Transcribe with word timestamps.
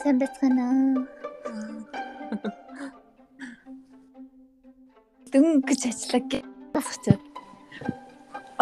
сайн 0.00 0.16
байцгаана. 0.16 0.66
Дөнгөж 5.32 5.82
ажиллаг 5.90 6.30
басчихад 6.72 7.20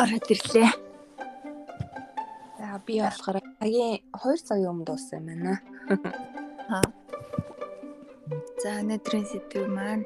ороод 0.00 0.26
ирлээ. 0.34 0.70
За 2.58 2.66
би 2.86 2.98
болохоор 2.98 3.38
цагийн 3.58 4.02
2 4.18 4.46
цагийн 4.48 4.70
өмнө 4.72 4.86
дууссан 4.88 5.22
юм 5.22 5.26
байна. 5.30 5.54
Аа. 6.74 6.82
За 8.62 8.70
өнөөдрийн 8.82 9.26
сэдв 9.30 9.70
маань 9.70 10.04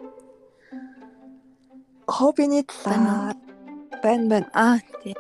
хоббиний 2.15 2.65
талаар 2.69 3.37
байна 4.05 4.25
байна. 4.33 4.49
Аа 4.53 4.77
тий. 5.01 5.17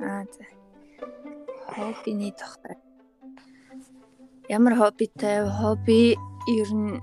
Аа 0.00 0.24
за. 0.32 0.44
Хоббиний 1.68 2.32
тухай. 2.32 2.63
Ямар 4.54 4.76
хоббитай 4.78 5.42
хобби 5.50 6.14
ер 6.46 6.70
нь 6.70 7.02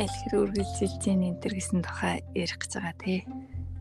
аль 0.00 0.16
хэрэг 0.24 0.40
үргэлжилж 0.40 1.04
байна 1.04 1.28
энэ 1.28 1.40
төр 1.44 1.52
гэсэн 1.52 1.84
тухай 1.84 2.24
ярих 2.32 2.56
гэж 2.64 2.72
байгаа 2.80 2.96
тий. 2.96 3.20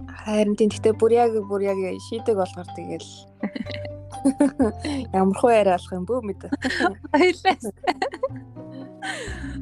Харин 0.03 0.59
тийм 0.59 0.75
гэхдээ 0.75 0.91
бүр 0.99 1.11
яг 1.15 1.31
бүр 1.47 1.63
яг 1.63 1.79
шийдэг 2.11 2.35
болгоор 2.35 2.67
тэгэл 2.75 3.11
ямар 5.19 5.37
хөө 5.39 5.51
яриа 5.55 5.79
алах 5.79 5.95
юм 5.95 6.03
бөө 6.03 6.19
мэд. 6.27 6.41
Баярлалаа. 7.15 7.73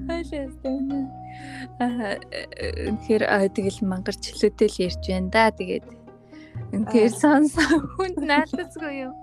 Баярлалаа. 0.09 1.05
Аа 1.85 2.17
үнэхээр 2.89 3.23
тэгэл 3.53 3.85
мангар 3.85 4.17
чөлөөтэй 4.17 4.69
л 4.73 4.81
ярьж 4.89 5.03
байна 5.05 5.29
да 5.29 5.53
тэгээд 5.53 5.85
үнэхээр 6.81 7.13
сонсон 7.13 7.93
хүнд 7.93 8.25
наалдацгүй 8.25 9.05
юу 9.05 9.13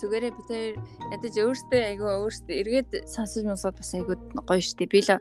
зүгээрээ 0.00 0.32
бид 0.32 0.48
хоёр 0.48 0.76
ядаж 1.12 1.34
өөртөө 1.36 1.82
айгүй 1.90 2.10
өөртөө 2.10 2.56
эргээд 2.60 2.90
сонсож 3.04 3.44
мосоод 3.44 3.76
бас 3.76 3.92
айгүй 3.94 4.16
гоё 4.48 4.62
штеп 4.64 4.90
би 4.92 5.00
л 5.04 5.18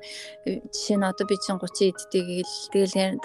жишээ 0.48 0.98
нь 0.98 1.08
одоо 1.08 1.26
би 1.28 1.36
чинь 1.44 1.60
30 1.60 1.92
эдтэй 1.92 2.24
гээл 2.24 2.56
тэгэл 2.72 3.20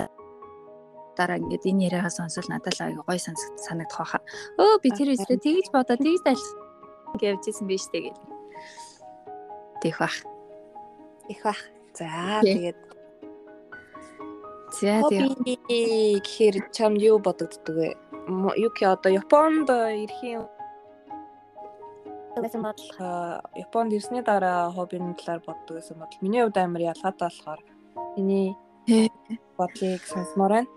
дараа 1.15 1.39
ингээд 1.39 1.69
энэ 1.71 1.85
яриагаа 1.87 2.11
сонсвол 2.11 2.51
надад 2.51 2.75
л 2.75 2.85
айгүй 2.91 3.05
гоё 3.07 3.21
санагдах 3.23 3.99
байхаа. 4.03 4.23
Өө 4.59 4.83
би 4.83 4.89
тэр 4.91 5.15
үстэй 5.15 5.39
тэгж 5.39 5.67
бодоо 5.71 5.97
тэгж 5.97 6.23
аль 6.27 6.45
гэвжсэн 7.23 7.67
биз 7.71 7.87
дээ 7.95 8.11
гэл. 8.11 8.23
Тэх 9.81 9.99
бах. 10.03 10.17
Их 11.31 11.41
бах. 11.47 11.61
За 11.95 12.43
тэгээд 12.43 12.79
За 14.75 15.07
тэгээд 15.07 15.39
гэхээр 15.71 16.57
чам 16.75 16.99
юу 16.99 17.23
бодогддог 17.23 17.77
вэ? 17.79 17.91
Юки 18.59 18.83
одоо 18.83 19.13
Японд 19.23 19.71
ирэх 19.71 20.51
юм 22.37 22.43
байсан 22.43 22.63
бодол 22.63 22.91
Японд 23.55 23.93
ирсний 23.93 24.23
дараа 24.23 24.71
хоббиний 24.73 25.15
талаар 25.15 25.43
боддог 25.47 25.77
гэсэн 25.79 25.99
бодол 25.99 26.19
миний 26.21 26.43
хувьд 26.43 26.59
амар 26.59 26.83
ялгаатай 26.93 27.29
болохоор 27.29 27.61
миний 28.17 28.57
бодлыг 29.59 30.03
сонсмоор 30.03 30.51
байна. 30.51 30.69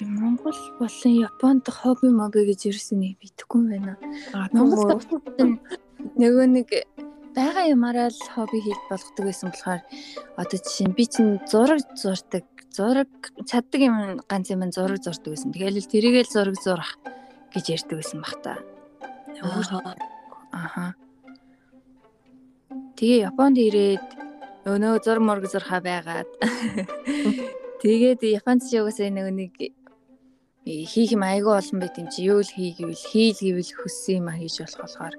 Монгол 0.00 0.58
болон 0.78 1.12
Японд 1.26 1.64
хобби 1.68 2.08
моби 2.12 2.44
гэж 2.44 2.60
ерөөсөө 2.68 2.98
нэг 2.98 3.18
бидэхгүй 3.18 3.62
байна. 3.72 3.96
Монгол 4.52 5.00
нөгөө 6.20 6.46
нэг 6.46 6.68
байгаа 7.34 7.72
юмараа 7.72 8.12
л 8.12 8.20
хобби 8.34 8.60
хийж 8.60 8.80
болгодог 8.90 9.24
байсан 9.24 9.48
болохоор 9.50 9.82
одоо 10.36 10.58
жишээ 10.60 10.88
нь 10.88 10.96
би 10.96 11.04
чинь 11.08 11.40
зураг 11.48 11.80
зурдаг 11.96 12.44
зураг 12.70 13.10
чаддаг 13.48 13.80
юм 13.80 13.96
ганц 14.28 14.52
юм 14.52 14.62
зураг 14.70 15.00
зурдаг 15.00 15.32
байсан. 15.32 15.50
Тэгэхээр 15.56 15.78
л 15.80 15.92
тэрийгэл 15.92 16.30
зураг 16.30 16.56
зурах 16.60 16.92
гэж 17.56 17.64
ярьдаг 17.74 17.96
байсан 17.98 18.20
бах 18.20 18.36
та. 18.44 18.54
Аха. 20.52 20.94
Тэгээ 22.96 23.30
Японд 23.30 23.56
ирээд 23.58 24.06
өнөө 24.68 24.94
зур 25.04 25.18
мург 25.20 25.44
зурхаа 25.48 25.80
байгаад. 25.80 26.28
Тэгээд 27.82 28.20
Японд 28.42 28.66
ч 28.66 28.80
угаасаа 28.80 29.08
нөгөө 29.12 29.34
нэг 29.38 29.52
хийх 30.66 31.14
юм 31.16 31.24
айгүй 31.24 31.54
олон 31.56 31.78
байт 31.80 31.96
юм 31.96 32.08
чи. 32.12 32.28
Юу 32.28 32.44
л 32.44 32.50
хийгээвэл 32.50 33.08
хийл 33.12 33.38
гэвэл 33.40 33.72
хүссэн 33.78 34.20
юм 34.20 34.28
а 34.28 34.36
хийж 34.36 34.56
болох 34.60 34.80
болохоор. 34.84 35.14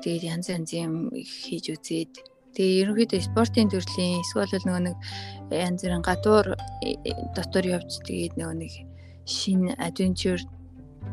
Тэгээд 0.00 0.24
янз 0.24 0.46
янз 0.48 0.70
юм 0.72 0.94
хийж 1.12 1.64
үзээд. 1.74 2.14
Тэгээ 2.54 2.80
ерөнхийдөө 2.86 3.20
спортын 3.26 3.68
төрлийн 3.68 4.22
эсвэл 4.22 4.62
нөгөө 4.62 4.82
нэг 4.86 4.96
янз 5.50 5.82
бүрийн 5.82 6.06
гадуур 6.06 6.46
э, 6.86 6.94
дотор 7.34 7.66
явж 7.66 7.98
тэгээд 8.06 8.38
нөгөө 8.38 8.56
нэг 8.62 8.72
шинэ 9.26 9.74
адвенчур 9.74 10.38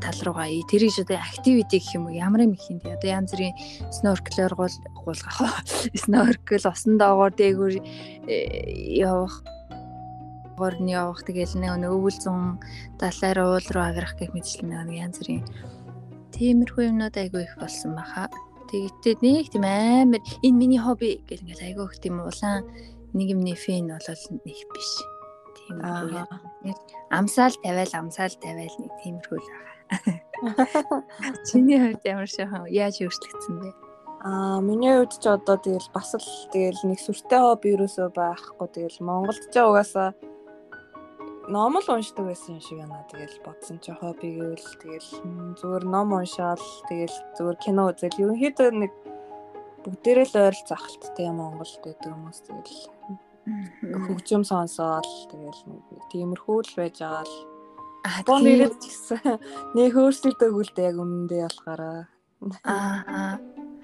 тал 0.02 0.18
руугаа 0.26 0.50
тэр 0.66 0.90
гэж 0.90 1.06
одоо 1.06 1.22
активити 1.22 1.78
гэх 1.78 1.96
юм 1.96 2.10
уу? 2.10 2.18
Ямар 2.18 2.44
юм 2.50 2.58
их 2.58 2.66
те 2.66 2.98
одоо 2.98 3.10
янз 3.10 3.32
бүрийн 3.32 3.56
снорклер 3.94 4.54
гол 4.58 4.74
гулгах 5.06 5.38
сноркл 5.94 6.66
усан 6.66 6.98
доогоор 6.98 7.32
дээгүүр 7.38 7.74
э, 8.28 8.98
явах 8.98 9.46
горны 10.58 10.92
явах. 10.94 11.22
Тэгэл 11.26 11.58
нэг 11.62 11.86
өвөл 11.86 12.18
зун 12.18 12.60
далаар 12.98 13.38
уул 13.46 13.68
руу 13.70 13.86
аграх 13.86 14.18
гэх 14.18 14.34
мэтлэн 14.34 14.90
нэг 14.90 14.98
янз 14.98 15.18
бүрийн. 15.22 15.46
Тиймэрхүү 16.34 16.90
юмнууд 16.90 17.16
айгүй 17.18 17.46
их 17.46 17.56
болсон 17.62 17.94
баха. 17.98 18.30
Тэгтээ 18.70 19.22
нэг 19.22 19.54
тийм 19.54 19.66
амар 19.66 20.22
энэ 20.42 20.58
миний 20.58 20.82
хобби 20.82 21.22
гэл 21.30 21.46
ингээл 21.46 21.68
айгүй 21.74 21.86
их 21.86 22.02
тийм 22.02 22.22
улаан 22.22 22.66
нэг 23.14 23.28
юмний 23.34 23.58
фэн 23.58 23.94
болол 23.94 24.24
нэг 24.46 24.60
биш. 24.74 24.92
Тийм 25.58 25.78
амсаал 27.12 27.56
тавиал 27.62 27.94
амсаал 27.94 28.36
тавиал 28.42 28.76
нэг 28.80 28.92
тиймэрхүү 29.04 29.38
л 29.38 29.50
байгаа 29.50 29.72
Чиний 31.47 31.79
хувьд 31.79 32.03
ямар 32.07 32.29
шохон 32.29 32.66
яаж 32.72 33.02
өөрчлөгдсөн 33.03 33.56
бэ? 33.62 33.69
Аа 34.25 34.62
миний 34.62 34.94
хувьд 34.96 35.18
ч 35.22 35.25
одоо 35.29 35.57
тэгэл 35.57 35.90
бас 35.94 36.16
л 36.16 36.29
тэгэл 36.53 36.81
нэг 36.88 37.00
сүртэй 37.02 37.41
хобби 37.41 37.75
юусоо 37.75 38.09
байхгүй. 38.09 38.68
Тэгэл 38.72 39.06
Монголд 39.06 39.44
ч 39.52 39.56
угаасаа 39.59 40.16
ном 41.52 41.78
л 41.78 41.88
уншдаг 41.91 42.25
байсан 42.25 42.57
юм 42.57 42.62
шиг 42.63 42.78
байна. 42.79 43.06
Тэгэл 43.12 43.38
бодсон 43.46 43.78
чи 43.84 43.91
хобби 43.91 44.28
гэвэл 44.40 44.68
тэгэл 44.81 45.09
зүгээр 45.59 45.84
ном 45.85 46.13
уншаал 46.16 46.66
тэгэл 46.90 47.18
зүгээр 47.38 47.58
кино 47.59 47.91
үзэл. 47.91 48.22
Ерөнхийдөө 48.23 48.69
нэг 48.72 48.91
бүгдээрээ 49.84 50.28
л 50.29 50.38
ойролцоо 50.38 50.78
ахалттай 50.78 51.29
Монголд 51.34 51.75
гэдэг 51.81 52.09
хүмүүс 52.13 52.40
тэгэл 52.46 52.81
хөгжим 54.06 54.44
сонсоол 54.46 55.12
тэгэл 55.34 55.62
тиймэрхүү 56.13 56.58
л 56.62 56.73
байж 56.78 56.96
байгаа 57.02 57.25
л 57.25 57.34
Японд 58.02 58.50
ирээд 58.50 58.76
ч 58.82 58.90
гэсэн 58.90 59.38
нэг 59.78 59.94
өөрсдөлтөө 59.94 60.50
хүлдэ 60.50 60.82
яг 60.90 60.98
өмнөдөө 60.98 61.42
болохоор 61.46 61.82
аа 62.66 63.38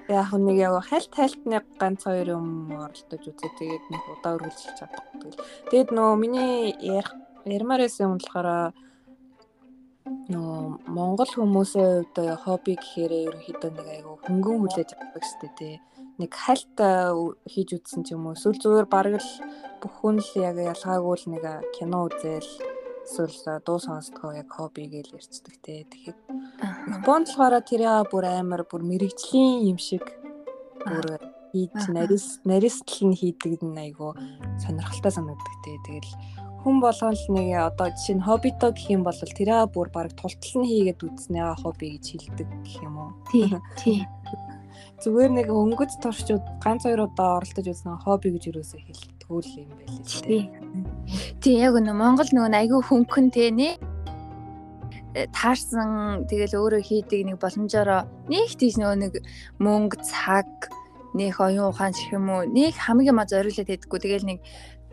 яг 0.10 0.32
нэг 0.34 0.58
яг 0.58 0.74
хальт 0.90 1.14
хальт 1.14 1.42
нэг 1.46 1.64
ганц 1.78 2.08
хоёр 2.08 2.40
юм 2.40 2.72
оролдож 2.72 3.24
үзээ 3.28 3.52
тэгээд 3.60 3.86
нэг 3.92 4.04
удаа 4.18 4.34
үргэлжлэж 4.40 4.76
чадахгүй. 4.80 5.32
Тэгээд 5.70 5.90
нөө 5.94 6.10
миний 6.16 6.74
ярих 6.80 7.12
ярмаар 7.46 7.84
байсан 7.84 8.08
юм 8.08 8.14
болохоор 8.18 8.74
нөө 10.32 10.80
Монгол 10.88 11.32
хүмүүсийн 11.36 12.08
хувьд 12.16 12.18
хобби 12.42 12.74
гэхээр 12.80 13.14
ерөнхийдөө 13.28 13.72
нэг 13.76 13.88
айгу 13.92 14.18
хөнгөн 14.24 14.58
хүлээж 14.64 14.90
авдаг 14.96 15.24
штэ 15.28 15.50
тий. 15.60 15.76
Нэг 16.18 16.32
хальт 16.34 16.78
хийж 17.46 17.70
үзсэн 17.76 18.02
ч 18.08 18.16
юм 18.16 18.32
уу. 18.32 18.34
Эсвэл 18.34 18.58
зүгээр 18.58 18.88
бараг 18.88 19.20
л 19.20 19.32
бүх 19.84 19.94
хүн 20.00 20.18
л 20.24 20.32
яг 20.40 20.56
ялгаагүй 20.58 21.16
л 21.20 21.26
нэг 21.36 21.44
кино 21.76 22.08
үзэл 22.08 22.77
эсвэл 23.08 23.64
дуу 23.64 23.80
сонсдгоо 23.80 24.36
яг 24.36 24.52
хобби 24.52 24.84
гэж 24.92 25.16
ярьцдаг 25.16 25.56
те. 25.64 25.88
Тэгэхэд 25.88 26.20
Японд 26.92 27.32
болохоор 27.32 27.56
тэрээ 27.64 28.12
бүр 28.12 28.26
амар 28.28 28.68
бүр 28.68 28.84
мэрэгжлийн 28.84 29.72
юм 29.72 29.80
шиг 29.80 30.04
бүр 30.84 31.16
хийж 31.56 31.88
нарис 31.96 32.44
наристэл 32.44 33.08
нь 33.08 33.16
хийдэг 33.16 33.64
нь 33.64 33.80
айгу 33.80 34.12
сонирхолтой 34.60 35.12
санагддаг 35.16 35.56
те. 35.64 35.72
Тэгэл 35.88 36.12
хүн 36.62 36.76
болгон 36.84 37.16
л 37.16 37.26
нэг 37.32 37.48
одоо 37.72 37.88
жишээ 37.96 38.16
нь 38.20 38.26
хоббитоо 38.28 38.72
гэх 38.76 38.92
юм 38.92 39.02
бол 39.08 39.16
тэрээ 39.16 39.72
бүр 39.72 39.88
баг 39.96 40.12
тултал 40.20 40.56
нь 40.60 40.68
хийгээд 40.68 41.00
үзнэ 41.08 41.40
хобби 41.64 41.96
гэж 41.96 42.06
хэлдэг 42.12 42.48
гэх 42.68 42.76
юм 42.84 42.96
уу. 43.00 43.12
Тий. 43.32 43.48
Тий. 43.80 44.00
Зүгээр 45.04 45.32
нэг 45.34 45.48
өнгөц 45.54 46.02
туршууд 46.02 46.46
ганц 46.64 46.84
хоёр 46.86 47.06
удаа 47.06 47.38
оролдож 47.42 47.68
үзсэн 47.70 48.02
хобби 48.02 48.34
гэж 48.34 48.44
юусоо 48.50 48.82
хэлдэг 48.82 49.18
төгөөл 49.22 49.52
юм 49.62 49.70
байл 49.78 50.00
л 50.02 50.22
тий. 50.26 50.44
Тий 51.42 51.56
яг 51.60 51.76
нөө 51.78 51.96
Монгол 51.96 52.30
нөгөө 52.32 52.58
айгүй 52.58 52.82
хөнгөн 52.88 53.28
те 53.36 53.52
нэ 53.52 53.70
таарсан 55.34 56.26
тэгэл 56.30 56.58
өөрөө 56.58 56.82
хийдэг 56.86 57.22
нэг 57.26 57.38
боломжоор 57.42 58.06
нэг 58.30 58.50
тийш 58.54 58.78
нөгөө 58.78 58.98
нэг 59.02 59.14
мөнгө 59.58 59.98
цаг 60.06 60.50
нэг 61.18 61.34
оюун 61.42 61.74
ухаан 61.74 61.94
ч 61.98 62.14
юм 62.14 62.30
уу 62.30 62.46
нэг 62.46 62.78
хамгийн 62.78 63.18
маа 63.18 63.26
зориулаад 63.26 63.68
байдаггүй. 63.68 64.00
Тэгэл 64.00 64.30
нэг 64.30 64.40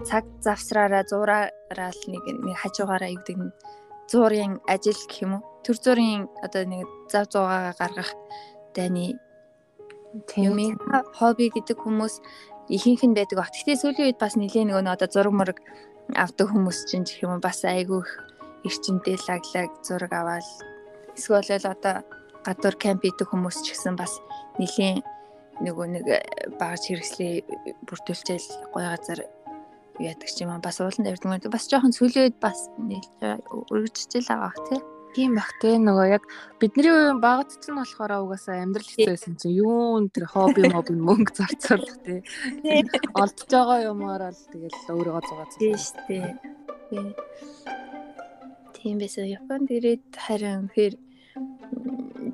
цаг 0.09 0.25
завсраараа 0.41 1.05
зураараа 1.07 1.91
л 1.93 2.03
нэг 2.09 2.25
нэг 2.25 2.57
хажуугаараа 2.57 3.13
югдэг 3.13 3.37
зуурын 4.11 4.61
ажил 4.67 4.99
гэх 5.09 5.23
юм 5.23 5.33
уу? 5.39 5.43
Төр 5.65 5.77
зургийн 5.81 6.23
одоо 6.45 6.65
нэг 6.65 6.87
зав 7.13 7.29
зуугаа 7.29 7.73
гаргах 7.79 8.11
дайны 8.75 9.17
тийм 10.31 10.79
хобби 11.19 11.51
гэдэг 11.51 11.79
хүмүүс 11.79 12.15
ихэнх 12.69 13.03
нь 13.05 13.17
байдаг 13.17 13.37
баг. 13.39 13.51
Гэхдээ 13.53 13.77
сүүлийн 13.77 14.07
үед 14.09 14.19
бас 14.21 14.35
нэлээ 14.39 14.65
нөгөө 14.69 14.89
одоо 14.89 15.09
зураг 15.11 15.35
мөрөг 15.35 15.59
авдаг 16.17 16.47
хүмүүс 16.53 16.79
чинь 16.89 17.05
гэх 17.05 17.25
юм 17.25 17.41
бас 17.41 17.65
айгүй 17.65 18.01
их 18.01 18.11
эрчимтэй 18.65 19.17
лаглаг 19.29 19.71
зураг 19.85 20.13
аваад 20.13 20.47
эсвэл 21.17 21.67
одоо 21.69 22.05
гадуур 22.45 22.77
кемп 22.77 23.03
хийдэг 23.05 23.29
хүмүүс 23.29 23.65
ч 23.65 23.73
гэсэн 23.73 23.97
бас 23.97 24.21
нэлийн 24.61 25.01
нөгөө 25.65 25.87
нэг 25.95 26.05
багж 26.61 26.83
хэрэгслээ 26.89 27.35
бүртүүлчихэл 27.89 28.75
гоё 28.75 28.89
газар 28.93 29.21
яадаг 30.01 30.29
ч 30.29 30.43
юм 30.43 30.61
бас 30.61 30.81
уулан 30.81 31.05
тавьдаг 31.07 31.29
мөн 31.29 31.41
бас 31.53 31.69
жоохон 31.71 31.95
сүлээд 31.95 32.37
бас 32.43 32.69
өргөжчихэл 33.71 34.29
байгаа 34.29 34.51
бах 34.51 34.61
тий. 34.69 34.81
Тийм 35.15 35.39
бах 35.39 35.51
те 35.63 35.79
нөгөө 35.79 36.07
яг 36.11 36.25
бидний 36.59 36.91
үеийн 36.91 37.23
багт 37.23 37.55
ч 37.63 37.71
нь 37.71 37.79
болохоор 37.79 38.27
угаасаа 38.27 38.59
амьдрал 38.67 38.91
хэцүүсэн 38.91 39.39
чинь 39.39 39.63
юун 39.63 40.11
тэр 40.11 40.27
хобби 40.27 40.67
моби 40.67 40.99
мөнгө 40.99 41.39
зарцуулах 41.39 42.03
те. 42.03 42.27
Олдож 43.23 43.47
байгаа 43.47 43.95
юмараа 43.95 44.35
л 44.35 44.43
тэгэл 44.51 44.91
өөрийгөө 44.91 45.23
зугаа 45.23 45.49
тийм 45.55 45.79
шүү 45.79 45.99
дээ. 46.11 46.35
Тийм 48.75 48.97
байсан. 48.99 49.31
Японд 49.31 49.71
ирээд 49.71 50.05
харин 50.19 50.67
үнэхээр 50.67 50.95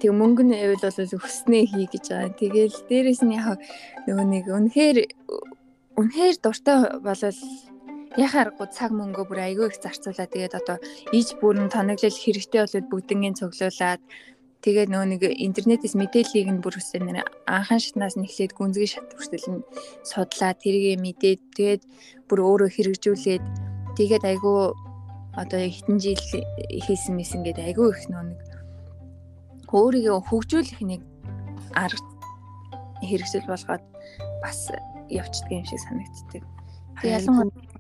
тэг 0.01 0.13
мөнгө 0.17 0.43
нь 0.49 0.57
байвал 0.57 0.81
бол 0.81 1.21
өснөө 1.21 1.65
хий 1.69 1.87
гэж 1.93 2.05
байгаа. 2.09 2.33
Тэгэл 2.41 2.77
дээрэс 2.89 3.21
нь 3.29 3.37
яг 3.37 3.61
нөгөө 4.09 4.25
нэг 4.25 4.45
үнэхээр 4.49 4.99
үнэхээр 6.01 6.37
дуртай 6.41 6.77
болол 7.05 7.41
яхааргүй 8.19 8.67
цаг 8.75 8.91
мөнгөө 8.91 9.25
бүр 9.31 9.41
айгүй 9.47 9.67
их 9.71 9.79
зарцуулаад 9.79 10.31
тэгээд 10.35 10.59
одоо 10.59 10.77
иж 11.15 11.39
бүр 11.39 11.63
нь 11.63 11.71
тоноглол 11.71 12.19
хэрэгтэй 12.19 12.61
болоод 12.67 12.87
бүгднгийн 12.91 13.39
цуглуулад 13.39 14.03
тэгээд 14.67 14.91
нөгөө 14.91 15.09
нэг 15.15 15.23
интернетээс 15.47 15.95
мэдээллийг 15.95 16.49
нь 16.51 16.63
бүр 16.65 16.75
өсөө 16.83 17.01
нэр 17.07 17.23
анхан 17.47 17.79
шатнаас 17.79 18.19
нэхлээд 18.19 18.59
гүнзгий 18.59 18.91
шат 18.91 19.15
хүртэл 19.15 19.47
нь 19.55 19.67
судлаа 20.03 20.53
тэргээ 20.59 20.97
мэдээд 20.99 21.41
тэгээд 21.55 21.83
бүр 22.27 22.39
өөрөө 22.43 22.71
хэрэгжүүлээд 22.75 23.45
тэгээд 23.95 24.25
айгүй 24.27 24.61
одоо 25.39 25.61
хитэн 25.63 26.03
жил 26.03 26.25
хийсэн 26.83 27.15
мэсэн 27.15 27.47
гэдэг 27.47 27.65
айгүй 27.71 27.89
их 27.95 28.11
нөгөө 28.11 28.27
нэг 28.27 28.41
өөрийгөө 29.71 30.19
хөгжүүлэх 30.27 30.81
нэг 30.83 31.01
арга 31.79 32.03
хэрэгсэл 33.07 33.47
болгоод 33.47 33.85
бас 34.43 34.59
явцдаг 35.07 35.51
юм 35.55 35.65
шиг 35.65 35.79
санагддаг. 35.79 36.60
Ялангуяа 37.03 37.71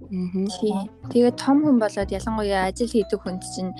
тэгээд 1.12 1.36
том 1.38 1.56
хүн 1.62 1.78
болоод 1.78 2.10
ялангуяа 2.10 2.68
ажил 2.68 2.90
хийдэг 2.90 3.20
хүнд 3.22 3.42
чинь 3.54 3.72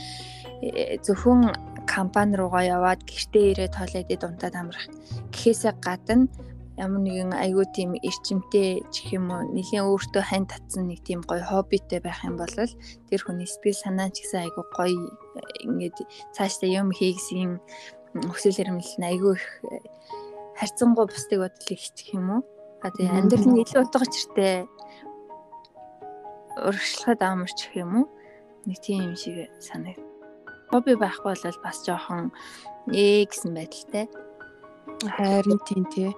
э, 0.62 1.00
зөвхөн 1.02 1.50
компани 1.90 2.38
руугаа 2.38 2.64
яваад 2.76 3.00
гэртээ 3.02 3.50
ирээд 3.50 3.75
тоолоод 3.75 4.22
унтаад 4.28 4.54
амрах. 4.54 4.87
Гэхээсээ 5.34 5.75
гадна 5.82 6.31
ямар 6.78 7.02
нэгэн 7.02 7.32
айгүй 7.34 7.66
тийм 7.76 7.90
эрчимтэй 7.98 8.81
ч 8.94 9.10
юм 9.12 9.28
уу 9.34 9.42
нэлийн 9.52 9.84
өөртөө 9.90 10.25
хань 10.25 10.48
татсан 10.48 10.88
нэг 10.88 11.04
тийм 11.04 11.20
гоё 11.26 11.42
хоббитэй 11.44 12.00
байх 12.00 12.25
юм 12.25 12.40
бол 12.40 12.48
тэр 12.48 13.20
хүний 13.20 13.48
сэтгэл 13.50 13.82
санаа 13.82 14.08
ч 14.08 14.25
гэсэн 14.25 14.48
айгүй 14.48 14.64
гоё 14.72 15.12
ингээд 15.66 15.98
цаашдаа 16.32 16.70
юм 16.70 16.88
хийгсэн 16.94 17.60
өсөл 18.32 18.56
хэрэмлэл 18.56 18.96
нь 18.96 19.08
айгүй 19.12 19.34
их 19.37 19.46
э, 19.66 19.82
харьцангуй 20.56 21.04
бусдыг 21.10 21.38
бодол 21.42 21.69
ихчих 21.75 22.14
юм 22.16 22.26
уу? 22.38 22.42
А 22.81 22.88
тэгээ 22.88 23.19
амьдрал 23.19 23.48
нь 23.50 23.60
илүү 23.60 23.81
утга 23.84 24.00
учиртай 24.00 24.64
урагшлахад 26.56 27.20
амарч 27.23 27.58
гэх 27.69 27.85
юм 27.85 27.93
уу? 28.02 28.06
Нэг 28.67 28.79
тийм 28.82 29.12
юм 29.12 29.17
шиг 29.17 29.50
санагд. 29.61 30.02
Хобби 30.70 30.94
байхгүй 30.99 31.35
бол 31.35 31.62
бас 31.62 31.79
жоохон 31.87 32.31
ээ 32.91 33.26
гэсэн 33.31 33.55
байдалтай 33.55 34.06
Харин 35.08 35.58
тийм 35.64 35.85
тий. 35.88 36.14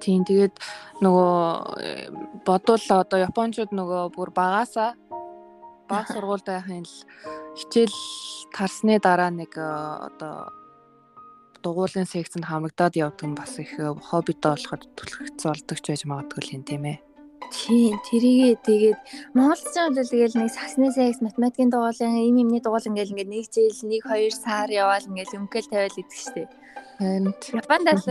Тийм. 0.00 0.24
Тэгээд 0.24 0.56
нөгөө 1.04 1.40
э, 1.80 2.08
бодвол 2.44 2.84
одоо 2.88 3.18
японочууд 3.20 3.72
нөгөө 3.72 4.02
бүр 4.16 4.32
багаасаа 4.32 4.96
баг 5.88 6.08
сургуульд 6.08 6.48
байхын 6.48 6.84
л 6.88 6.96
хичээл 7.56 7.96
тарсны 8.52 8.96
дараа 8.96 9.28
нэг 9.28 9.52
э, 9.60 9.64
одоо 10.08 10.48
дугуулын 11.62 12.08
секцэнд 12.08 12.48
хамрагдаад 12.48 12.94
явдаг 12.96 13.26
нь 13.28 13.38
бас 13.38 13.58
их 13.62 13.78
э, 13.78 13.92
хоббитой 14.08 14.56
болохоор 14.56 14.82
түлхэгц 14.96 15.40
болдог 15.44 15.78
ч 15.80 15.86
байж 15.88 16.02
магадгүй 16.08 16.56
юм 16.56 16.64
тийм 16.64 16.84
ээ. 16.88 16.98
Тийм, 17.50 17.98
тэрийгээ 18.06 18.54
тэгээд 18.62 18.98
монголчууд 19.34 19.96
бол 19.98 20.12
тэгэл 20.12 20.38
нэг 20.38 20.50
саксны 20.54 20.92
секс, 20.94 21.18
математикийн 21.18 21.72
дугуулын, 21.72 22.22
им 22.22 22.36
имний 22.46 22.62
дугуулан 22.62 22.94
ингээл 22.94 23.12
ингээд 23.16 23.32
нэг 23.32 23.44
жил, 23.50 23.74
нэг 23.90 24.02
хоёр 24.06 24.30
сар 24.30 24.70
яваал 24.70 25.02
ингээл 25.02 25.38
өмгөл 25.40 25.66
тавиал 25.66 25.98
идэх 25.98 26.14
штеп. 26.14 26.50
Японд 27.00 27.88
бол 27.88 28.04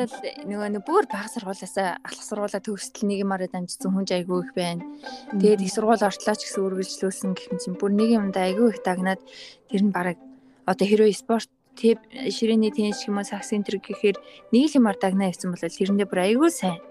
нөгөө 0.50 0.70
нэг 0.74 0.84
бүр 0.84 1.06
бага 1.08 1.30
сургуулаасаа 1.30 2.02
алах 2.02 2.26
сургуулаа 2.26 2.58
төгсөл 2.58 3.06
нэг 3.06 3.22
юмараа 3.22 3.48
дамжсан 3.48 3.94
хүн 3.94 4.10
айгүй 4.10 4.40
их 4.44 4.52
байна. 4.58 4.84
Тэгээд 5.30 5.62
их 5.62 5.72
сургууль 5.72 6.02
ортлоо 6.02 6.36
ч 6.36 6.50
гэсэн 6.50 6.66
үргэлжлүүлсэн 6.66 7.32
гэх 7.38 7.54
юм 7.54 7.60
чинь 7.62 7.78
бүр 7.78 7.94
нэг 7.94 8.10
юмдаа 8.18 8.50
айгүй 8.50 8.74
их 8.74 8.82
дагнаад 8.82 9.22
тэр 9.70 9.82
нь 9.86 9.94
бараг 9.94 10.18
одоо 10.66 10.86
хэрвээ 10.90 11.14
спорт 11.14 11.50
тэв 11.80 11.98
ширээний 12.28 12.76
теннис 12.76 13.08
юм 13.08 13.18
уу 13.18 13.24
саксын 13.24 13.64
тэр 13.64 13.80
гэхээр 13.80 14.18
нэг 14.52 14.64
л 14.68 14.78
юмар 14.84 15.00
дагнаа 15.00 15.32
явсан 15.32 15.56
бол 15.56 15.64
тэрэндээ 15.64 16.08
бүр 16.12 16.22
айгүй 16.28 16.52
сайн 16.52 16.84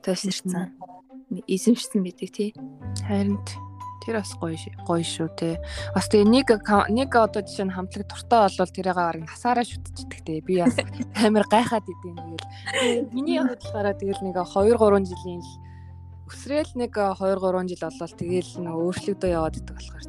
төвсөрсөн 0.00 0.72
эзэмшсэн 1.48 2.00
байдаг 2.02 2.30
тий. 2.32 2.50
Харин 3.04 3.38
тэр 4.02 4.18
бас 4.18 4.34
гоё 4.40 4.56
гоё 4.88 5.04
шүү 5.04 5.28
те. 5.38 5.60
Бас 5.94 6.08
тэгээ 6.08 6.28
нэг 6.28 6.48
нэг 6.90 7.10
одоо 7.14 7.42
жишээ 7.44 7.66
нь 7.68 7.74
хамтлаг 7.76 8.08
туртаа 8.08 8.48
болвол 8.48 8.72
тэрийг 8.74 8.98
арга 8.98 9.28
насаараа 9.28 9.64
шүтчихдэг 9.64 10.20
те. 10.26 10.40
Би 10.42 10.60
бас 10.60 10.76
амар 11.24 11.46
гайхаад 11.46 11.86
идэв 11.86 12.16
нэгэл. 12.16 13.12
Миний 13.14 13.38
болохоор 13.40 13.94
тэгэл 13.94 14.24
нэг 14.26 14.36
2 14.40 14.74
3 14.74 15.06
жилийн 15.06 15.40
л 15.40 15.52
өсрөөл 16.28 16.72
нэг 16.80 16.92
2 16.96 17.14
3 17.20 17.68
жил 17.70 17.84
болол 17.84 18.14
тэгэл 18.18 18.50
нэг 18.64 18.74
өөрчлөгдөө 18.74 19.30
яваад 19.30 19.56
идэг 19.60 19.76
болохоор 19.76 20.04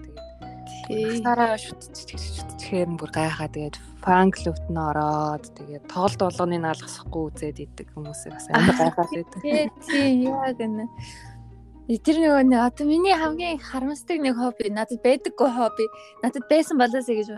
тэгээд 0.87 2.52
насаараа 2.63 2.87
шүтчихээр 2.87 2.89
бүр 2.97 3.11
гайхаа 3.11 3.47
тэгээд 3.51 3.75
фан 4.01 4.31
клубт 4.31 4.65
нь 4.69 4.77
ороод 4.77 5.43
тэгээд 5.55 5.83
тоглолт 5.91 6.19
болгоныг 6.19 6.61
наалгасахгүй 6.63 7.23
үзээд 7.27 7.57
идэг 7.59 7.87
хүмүүсийг 7.91 8.33
бас 8.33 8.47
амар 8.51 8.75
гайхаад 8.81 9.09
байдаг. 9.11 9.41
Тий, 9.41 9.69
тий, 9.87 10.23
яг 10.27 10.59
энэ. 10.59 10.87
Тэр 11.99 12.17
нөгөө 12.23 12.43
нэг 12.47 12.61
одоо 12.63 12.85
миний 12.87 13.15
хамгийн 13.15 13.59
харамсдаг 13.59 14.17
нэг 14.23 14.39
хобби 14.39 14.71
надад 14.71 15.03
байдаггүй 15.03 15.49
хобби 15.51 15.85
надад 16.23 16.47
байсан 16.47 16.79
болоосэй 16.79 17.19
гэж 17.19 17.29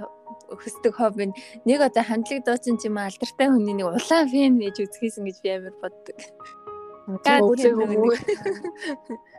өсдөг 0.54 0.94
хобби 0.94 1.34
нэг 1.66 1.80
одоо 1.82 2.04
хамтлаг 2.06 2.46
дуучин 2.46 2.78
ч 2.78 2.86
юм 2.86 3.02
алдартай 3.02 3.50
хүний 3.50 3.74
нэг 3.74 3.90
улаан 3.90 4.30
фэн 4.30 4.62
гэж 4.62 4.86
үзхийсэн 4.86 5.26
гэж 5.26 5.38
би 5.42 5.50
амар 5.50 5.74
боддог. 5.82 6.18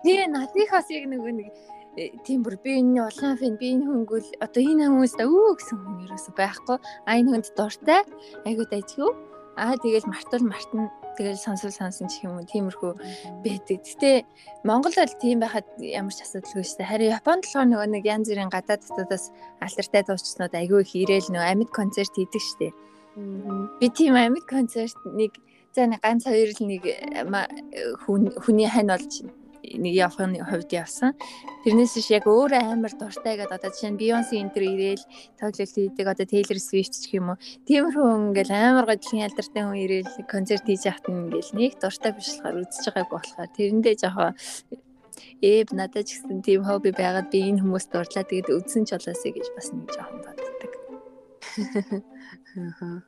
Тэгээ 0.03 0.27
надыг 0.27 0.69
бас 0.75 0.91
яг 0.91 1.07
нөгөө 1.07 1.33
нэг 1.39 1.55
тийм 2.25 2.45
бүр 2.45 2.57
би 2.61 2.77
энэ 2.81 3.01
улаан 3.09 3.37
фэн 3.41 3.57
би 3.61 3.73
энэ 3.75 3.89
хөнгөл 3.89 4.29
одоо 4.45 4.63
энэ 4.63 4.89
хүмүүст 4.93 5.21
өө 5.25 5.57
гэсэн 5.57 5.79
хүн 5.81 6.05
ерөөсөй 6.05 6.35
байхгүй 6.37 6.77
а 7.09 7.11
энэ 7.17 7.31
хүнд 7.33 7.47
дуртай 7.57 8.03
айгуу 8.45 8.67
дайжгүй 8.69 9.11
аа 9.57 9.75
тэгэл 9.81 10.05
мартал 10.13 10.45
мартна 10.45 10.93
тэгэл 11.17 11.41
сонсол 11.41 11.73
сонсон 11.73 12.13
ч 12.13 12.21
юм 12.29 12.37
уу 12.37 12.45
тиймэрхүү 12.45 12.93
байдаг. 13.41 13.81
Гэтэ 13.81 14.29
Монгол 14.69 14.93
бол 14.93 15.15
тийм 15.17 15.41
байхад 15.41 15.65
ямар 15.81 16.13
ч 16.13 16.21
асуудалгүй 16.21 16.61
шүү 16.61 16.79
дээ. 16.85 16.91
Харин 16.93 17.17
Японд 17.17 17.43
болохоор 17.49 17.69
нөгөө 17.73 17.89
нэг 17.89 18.05
янз 18.05 18.29
бүрийн 18.29 18.53
гадаад 18.53 18.85
дотоодоос 18.85 19.25
алдартай 19.65 20.03
дуучнууд 20.05 20.55
айгүй 20.61 20.81
их 20.85 20.93
ирээл 20.93 21.33
нөгөө 21.33 21.49
амьд 21.57 21.71
концерт 21.73 22.13
хийдэг 22.13 22.43
шүү 22.45 22.59
дээ. 22.61 22.73
Би 23.81 23.87
тийм 23.89 24.13
амьд 24.13 24.45
концерт 24.45 24.99
нэг 25.09 25.33
за 25.73 25.89
нэг 25.89 26.05
ганц 26.05 26.29
хоёр 26.29 26.53
л 26.53 26.61
нэг 26.61 26.83
хүний 28.45 28.69
хань 28.69 28.93
болж 28.93 29.25
нэг 29.75 29.93
явахын 29.95 30.39
хувьд 30.39 30.71
явсан. 30.71 31.19
Тэрнээс 31.67 31.99
биш 31.99 32.09
яг 32.15 32.31
өөрөө 32.31 32.63
амар 32.63 32.95
дуртай 32.95 33.35
гэдэг 33.35 33.57
одоо 33.59 33.71
жишээ 33.75 33.91
нь 33.91 34.01
Beyoncé 34.01 34.39
энэ 34.39 34.55
төр 34.55 34.65
ирээл 34.71 35.05
тоглолт 35.41 35.75
хийдэг 35.75 36.07
одоо 36.07 36.27
Taylor 36.27 36.59
Swift 36.63 36.95
ч 36.95 37.19
юм 37.19 37.35
уу. 37.35 37.41
Тиймэрхүү 37.67 38.07
ингээл 38.31 38.55
амар 38.55 38.87
годлын 38.87 39.27
алдартай 39.27 39.63
хүн 39.67 39.83
ирээл 39.83 40.31
концерт 40.31 40.65
хийж 40.67 40.87
яхад 40.87 41.11
ингээл 41.11 41.59
нэг 41.59 41.73
дуртай 41.83 42.13
болохоор 42.15 42.63
үзэж 42.63 42.85
байгааг 42.95 43.11
болохоор 43.11 43.51
тэрэндээ 43.59 43.95
жоохон 43.99 44.35
ээб 45.43 45.69
надад 45.75 46.07
ч 46.07 46.23
гэсэн 46.23 46.41
тийм 46.47 46.63
хобби 46.65 46.91
байгаад 46.95 47.29
би 47.33 47.39
энэ 47.51 47.61
хүмүүст 47.61 47.91
дурлаа 47.93 48.25
тэгээд 48.25 48.55
үзсэн 48.57 48.85
ч 48.87 48.97
болоосэй 48.97 49.33
гэж 49.35 49.47
бас 49.57 49.69
нэг 49.75 49.89
жоохон 49.93 50.21
боддог. 50.25 50.73
Аа. 52.57 53.01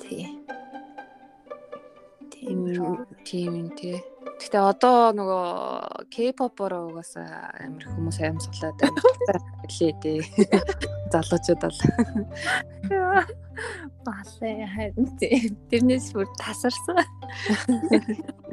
Тий. 0.00 0.24
Тийм 2.32 2.60
тийм 3.24 3.68
тий. 3.76 3.98
Гэтэ 4.24 4.58
одоо 4.58 5.12
нөгөө 5.16 6.08
K-pop-ороо 6.12 6.92
угаасаа 6.92 7.54
амар 7.60 7.84
хүмүүс 7.88 8.18
амьсгалаад 8.20 8.78
амар 8.84 9.40
хэлээ 9.68 9.92
дээ. 10.02 10.20
Залуучууд 11.12 11.60
бол 11.62 11.80
Балээ 14.04 14.66
харин 14.74 15.08
тэрнээс 15.70 16.12
бүр 16.12 16.28
тасарсан. 16.40 17.00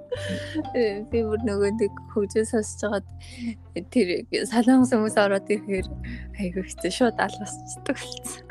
Би 1.12 1.20
бүр 1.24 1.40
нөгөө 1.48 1.72
нэг 1.80 1.94
хөгжөө 2.12 2.44
сонсож 2.50 2.82
байгаад 2.84 3.08
тэр 3.96 4.10
салонгос 4.52 4.92
хүмүүс 4.92 5.16
ороод 5.16 5.48
ирэхээр 5.48 5.88
айгүй 6.36 6.64
хэцүү 6.68 6.92
шууд 6.92 7.18
алгасчдаг 7.24 7.96
болсон. 7.96 8.44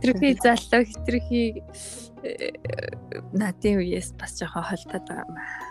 Тэрхий 0.00 0.32
залуу 0.40 0.82
хитрхи 0.88 1.44
надын 3.36 3.84
үеэс 3.84 4.16
бас 4.16 4.40
жоохон 4.40 4.64
холдоод 4.64 5.04
байгаа 5.04 5.28
юм 5.28 5.36
аа. 5.36 5.68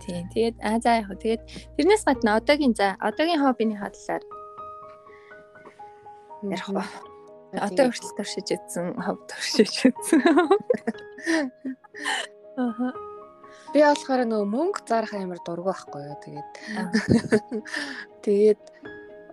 Тийм. 0.00 0.24
Тэгээд 0.32 0.56
аа 0.64 0.80
за 0.80 0.96
яг 1.04 1.12
хөө 1.12 1.20
тэгээд 1.20 1.42
тэрнээс 1.76 2.04
гадна 2.08 2.40
одоогийн 2.40 2.74
за 2.74 2.96
одоогийн 3.04 3.44
хоббины 3.44 3.76
хадлаар 3.76 4.24
ярих 6.48 6.68
ба. 6.72 6.84
Одоо 7.52 7.90
хүртэл 7.90 8.16
туршиж 8.16 8.48
үзсэн, 8.54 8.94
хов 8.96 9.18
туршиж 9.28 9.92
үзсэн. 9.92 10.20
Аха. 12.56 12.92
Би 13.70 13.82
болохоор 13.86 14.24
нөгөө 14.26 14.48
мөнгө 14.50 14.82
зарах 14.88 15.14
амар 15.14 15.38
дургу 15.46 15.70
байхгүй 15.70 16.02
юу. 16.06 16.16
Тэгээд. 16.24 16.52
Тэгээд 18.26 18.62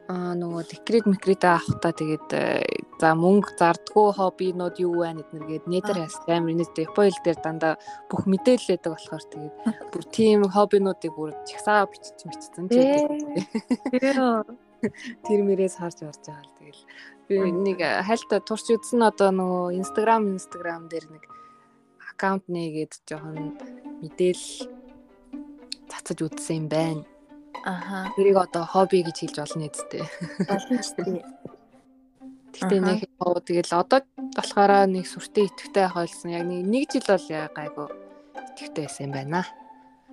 аа 0.07 0.31
нөгөө 0.39 0.63
декрет 0.71 1.05
микрет 1.09 1.43
авахтаа 1.43 1.91
тэгээд 1.91 2.31
э, 2.31 2.63
за 2.95 3.11
мөнгө 3.19 3.59
зардггүй 3.59 4.07
хоббинууд 4.15 4.79
юу 4.79 5.03
байна 5.03 5.19
гэднэргээд 5.19 5.67
нэтер 5.67 5.97
амар 6.31 6.55
нэг 6.55 6.71
Япон 6.79 7.11
хэл 7.11 7.25
дээр 7.27 7.39
дандаа 7.43 7.73
бүх 8.07 8.23
мэдээлэл 8.23 8.79
өгдөг 8.79 8.93
болохоор 8.95 9.25
тэгээд 9.27 9.55
бүр 9.91 10.03
тийм 10.07 10.47
хоббинуудыг 10.47 11.11
бүр 11.11 11.35
чагсаа 11.43 11.91
бичиж 11.91 12.23
мичсэн 12.23 12.71
гэдэг. 12.71 14.47
Тэр 15.27 15.39
мөрөөс 15.43 15.75
харж 15.75 16.07
орж 16.07 16.23
байгаа 16.23 16.45
л 16.45 16.55
тэгэл. 16.55 16.83
Би 17.27 17.35
нэг 17.51 17.83
хальт 18.07 18.31
турч 18.47 18.71
үзсэн 18.71 19.03
одоо 19.03 19.35
нөгөө 19.35 19.75
Instagram 19.75 20.37
Instagram 20.39 20.87
дээр 20.87 21.11
нэг 21.11 21.23
аккаунт 22.17 22.49
нээгээд 22.49 23.05
жоохон 23.05 23.53
мэдээлэл 24.01 24.65
цацаж 25.85 26.17
үзсэн 26.25 26.65
юм 26.65 26.67
байна. 26.73 27.05
Аха. 27.61 28.09
Тэрийг 28.17 28.41
одоо 28.41 28.65
хобби 28.65 29.05
гэж 29.05 29.17
хэлж 29.21 29.37
болно 29.37 29.69
үсттэй. 29.69 30.03
Болно 30.49 30.81
ч 30.81 30.89
тийм. 30.97 31.21
Гэтэ 32.57 32.75
нэг 32.81 32.99
оо 33.21 33.37
тэгэл 33.37 33.69
одоо 33.77 34.01
болохоор 34.33 34.89
нэг 34.89 35.05
сүртэй 35.05 35.45
итгэвтэй 35.45 35.83
байх 35.85 35.97
ойлсон. 36.01 36.33
Яг 36.33 36.43
нэг 36.49 36.89
жил 36.89 37.05
бол 37.05 37.27
гайгүй 37.53 37.87
итгэвтэй 38.49 38.83
байсан 38.89 39.05
юм 39.05 39.13
байна. 39.13 39.45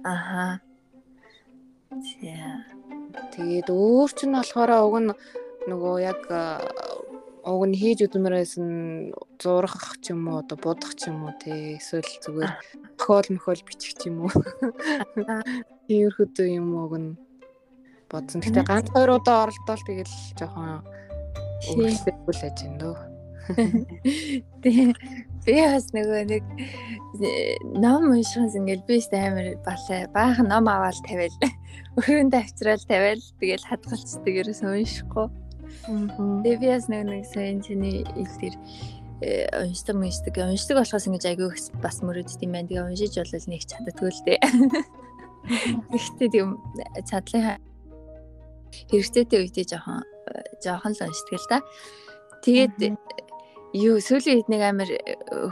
Аха. 0.05 0.61
Тийм. 1.89 2.69
Тэгээд 3.33 3.69
өөр 3.73 4.11
чинь 4.13 4.37
болохоор 4.37 4.71
уг 4.85 4.97
нь 5.01 5.13
нөгөө 5.73 5.95
яг 6.05 6.21
уг 7.45 7.63
нь 7.69 7.77
хийж 7.77 8.09
үдмээр 8.09 8.41
байсан 8.41 8.69
зурах 9.37 10.01
ч 10.01 10.17
юм 10.17 10.29
уу 10.33 10.41
одоо 10.41 10.57
будах 10.57 10.97
ч 10.97 11.13
юм 11.13 11.29
уу 11.29 11.33
те 11.37 11.77
эсвэл 11.77 12.09
зүгээр 12.25 12.53
тохиол 12.97 13.29
мөхөөл 13.37 13.63
бичих 13.69 13.93
ч 14.01 14.09
юм 14.09 14.25
уу. 14.25 14.33
Тиймэрхүү 15.87 16.49
юм 16.49 16.69
уг 16.81 16.95
нь 16.97 17.11
бодсон. 18.09 18.41
Гэтэ 18.41 18.65
ганц 18.65 18.89
хоёр 18.89 19.21
удаа 19.21 19.45
оролдоол 19.45 19.83
тэгэл 19.85 20.15
жоохон 20.41 20.81
өөрчлөлтгүй 21.69 22.35
л 22.35 22.79
дөө. 22.81 22.97
Тэгээ 24.65 24.97
би 25.45 25.55
бас 25.61 25.87
нөгөө 25.93 26.23
нэг 26.33 26.45
ном 27.77 28.09
уншихаас 28.17 28.57
ингээл 28.57 28.89
би 28.89 28.97
ч 29.05 29.13
амар 29.13 29.61
балай 29.69 30.09
баахан 30.17 30.49
ном 30.49 30.65
аваад 30.65 30.97
тавиал 31.05 31.37
өрөөндөө 32.01 32.41
авчраал 32.41 32.85
тавиал 32.89 33.21
тэгэл 33.37 33.69
хадгалцдаг 33.69 34.33
ерөөс 34.33 34.65
уншихгүй. 34.65 35.29
Тэгээ 35.87 36.61
би 36.61 36.69
бас 36.73 36.87
нөгөө 36.89 37.07
нэг 37.11 37.25
сайн 37.29 37.61
чиний 37.65 38.05
ил 38.17 38.35
дээр 38.41 38.57
уншдаг 39.23 39.97
уншдаг 39.97 40.35
уншдаг 40.37 40.77
болохоос 40.81 41.07
ингэж 41.09 41.25
айгүй 41.31 41.49
бас 41.81 41.97
мөрөдд 42.03 42.43
юм 42.43 42.53
байна. 42.53 42.69
Тэгээ 42.69 42.87
уншиж 42.89 43.13
болол 43.17 43.47
нэг 43.49 43.63
чаддгүй 43.65 44.11
л 44.11 44.23
дээ. 44.27 44.39
Гэхдээ 45.93 46.29
тийм 46.33 46.49
чадлын 47.09 47.61
хэрэгцээтэй 48.91 49.39
үедээ 49.41 49.67
жоохон 49.71 50.03
жоохон 50.61 50.93
л 50.93 51.05
уншдаг 51.09 51.39
л 51.39 51.49
да. 51.49 51.59
Тэгээд 52.45 52.77
юу 53.75 53.99
сүүлийн 53.99 54.45
хэд 54.45 54.49
нэг 54.53 54.63
амар 54.63 54.91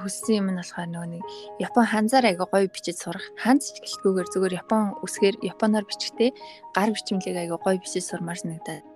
хүссэн 0.05 0.39
юм 0.39 0.47
нь 0.53 0.59
болохоор 0.61 0.89
нөгөө 0.91 1.09
нэг 1.17 1.25
Япон 1.59 1.87
ханзаар 1.89 2.31
аяга 2.31 2.47
гоё 2.47 2.71
бичиж 2.71 3.01
сурах. 3.01 3.25
Ханз 3.41 3.75
гэлтгүүгээр 3.83 4.29
зүгээр 4.31 4.59
Япон 4.63 4.95
үсгээр 5.03 5.37
Японоор 5.43 5.89
бичгтээ 5.89 6.31
гар 6.71 6.91
бичмлийг 6.95 7.37
аяга 7.37 7.59
гоё 7.59 7.83
бичиж 7.83 8.07
сурмаар 8.07 8.39
санагдаад. 8.39 8.92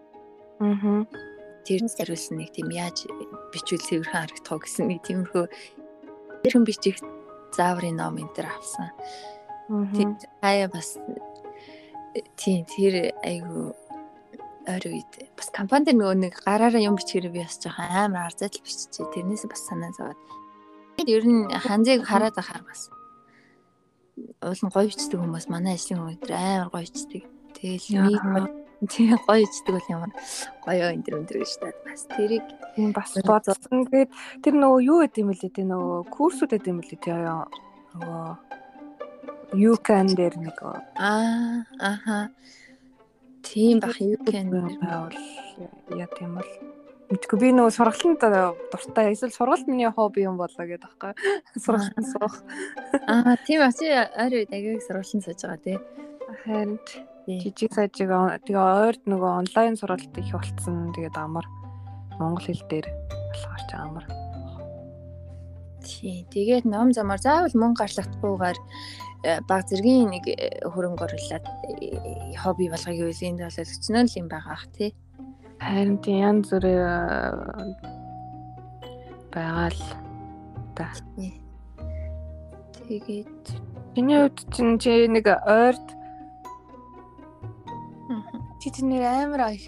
Аа. 0.61 1.05
Тэр 1.67 1.83
зориулсан 1.91 2.39
нэг 2.39 2.55
тийм 2.55 2.71
яаж 2.71 3.11
бичвэл 3.51 3.83
цэвэрхэн 3.83 4.13
харагдах 4.15 4.63
гэсэн 4.63 4.87
нэг 4.87 5.01
тиймэрхүү 5.03 5.45
тэрхэн 6.47 6.65
бичих 6.65 6.97
зааврын 7.57 7.99
ном 7.99 8.17
энэ 8.17 8.33
төр 8.37 8.47
авсан. 8.47 8.91
Аа. 9.69 10.15
Аяа 10.47 10.69
бас 10.71 10.97
тийм 12.39 12.65
тэр 12.71 13.13
айгу 13.27 13.75
ойр 14.67 14.85
үед 14.91 15.13
бас 15.39 15.49
компанид 15.55 15.95
нөгөө 15.95 16.17
нэг 16.27 16.35
гараараа 16.43 16.83
юм 16.83 16.99
бичгээрээ 16.99 17.35
би 17.35 17.43
бас 17.43 17.59
жоохон 17.59 17.87
амар 17.87 18.31
ар 18.31 18.35
задал 18.35 18.63
биччихээ. 18.63 19.13
Тэрнээс 19.15 19.45
бас 19.47 19.63
санаа 19.67 19.93
зовоод. 19.95 20.19
Тэгээд 20.97 21.13
ер 21.13 21.25
нь 21.27 21.51
ханзыг 21.51 22.03
хараад 22.07 22.39
ахаар 22.39 22.65
бас 22.67 22.91
уул 24.43 24.63
нь 24.65 24.73
гоё 24.73 24.89
бичдэг 24.89 25.19
хүмүүс 25.21 25.47
манай 25.53 25.77
ажлын 25.77 26.01
хүмүүс 26.03 26.31
амар 26.31 26.71
гоё 26.73 26.87
бичдэг. 26.89 27.23
Тэгэл 27.55 28.56
тийм 28.85 29.17
гоё 29.25 29.41
бичдэг 29.41 29.73
бол 29.73 29.89
ямар 29.89 30.13
гоё 30.61 30.93
энэ 30.93 31.05
төр 31.05 31.19
өндөр 31.25 31.39
гэж 31.41 31.53
таад 31.57 31.77
бас. 31.85 32.03
Тэрийг 32.13 32.45
тийм 32.77 32.93
бас 32.93 33.17
бодсон. 33.25 33.89
Тэгээд 33.89 34.11
тэр 34.45 34.55
нөгөө 34.61 34.81
юу 34.85 34.99
гэдэг 35.01 35.23
юм 35.25 35.31
бэлээ 35.33 35.57
тэр 35.57 35.67
нөгөө 35.73 35.99
курсүүд 36.13 36.51
гэдэг 36.53 36.69
юм 36.69 36.81
бэлээ 36.85 37.01
тий 37.01 37.17
нөгөө 37.17 38.29
юу 39.57 39.77
кан 39.81 40.07
дээр 40.13 40.35
нэг 40.37 40.59
аа 40.61 41.65
аха. 41.81 42.29
Тийм 43.41 43.81
бах 43.81 43.97
юу 44.01 44.21
гэн 44.21 44.53
байвал 44.53 45.17
яа 45.97 46.09
тийм 46.13 46.37
бол. 46.37 46.53
Мэдгүй 47.07 47.39
би 47.39 47.49
нөгөө 47.55 47.73
сургалтанд 47.73 48.21
дуртай. 48.69 49.15
Эсвэл 49.15 49.33
сургалт 49.33 49.71
миний 49.71 49.89
хобби 49.89 50.27
юм 50.27 50.37
болоо 50.37 50.67
гэдэг 50.67 50.85
аахгүй 50.85 51.15
сургалтанд 51.55 52.07
суух. 52.13 52.35
Аа 53.07 53.39
тийм 53.47 53.63
ба 53.65 53.71
чи 53.73 53.87
ойр 53.89 54.33
үед 54.35 54.53
агиг 54.53 54.83
сургалтанд 54.83 55.25
сууж 55.25 55.41
байгаа 55.47 55.63
тий. 55.63 55.79
Харин 56.43 56.77
жижиг 57.27 57.75
сажиг 57.75 58.11
тэгээ 58.47 58.67
ойрд 58.87 59.03
нөгөө 59.11 59.31
онлайн 59.43 59.75
сургалт 59.77 60.15
их 60.19 60.31
болцсон. 60.31 60.95
Тэгээд 60.95 61.17
амар 61.19 61.47
монгол 62.19 62.47
хэл 62.47 62.63
дээр 62.71 62.87
болохоор 63.35 63.63
ч 63.67 63.73
амар. 63.75 64.07
Тий. 65.83 66.27
Тэгээд 66.31 66.67
ном 66.67 66.91
замаар 66.95 67.23
заавал 67.23 67.55
мөнгө 67.55 67.83
гарлахдаггүйгээр 67.83 68.59
Э, 69.27 69.41
баг 69.49 69.67
зэргийн 69.67 70.13
нэг 70.15 70.29
э, 70.29 70.63
хөрөнгө 70.71 71.03
оруулаад 71.03 71.47
э, 71.83 72.37
хобби 72.39 72.71
болгоё 72.71 73.11
гэвэл 73.11 73.27
энд 73.27 73.43
бол 73.43 73.59
өчнөө 73.59 74.05
л 74.07 74.19
юм 74.23 74.29
байгаа 74.31 74.55
ах 74.55 74.67
тий. 74.77 74.95
Харин 75.59 75.99
тийм 75.99 76.21
янз 76.23 76.47
бүрээ 76.55 76.79
байгаа 79.35 79.69
л 79.75 79.83
та. 80.79 80.95
Тэгээд 82.87 83.45
чиний 83.99 84.19
хувьд 84.21 84.39
чинь 84.55 84.79
чи 84.79 85.09
нэг 85.11 85.27
ойрд 85.27 85.87
чи 88.61 88.71
чиний 88.71 89.05
амар 89.05 89.53
их 89.53 89.67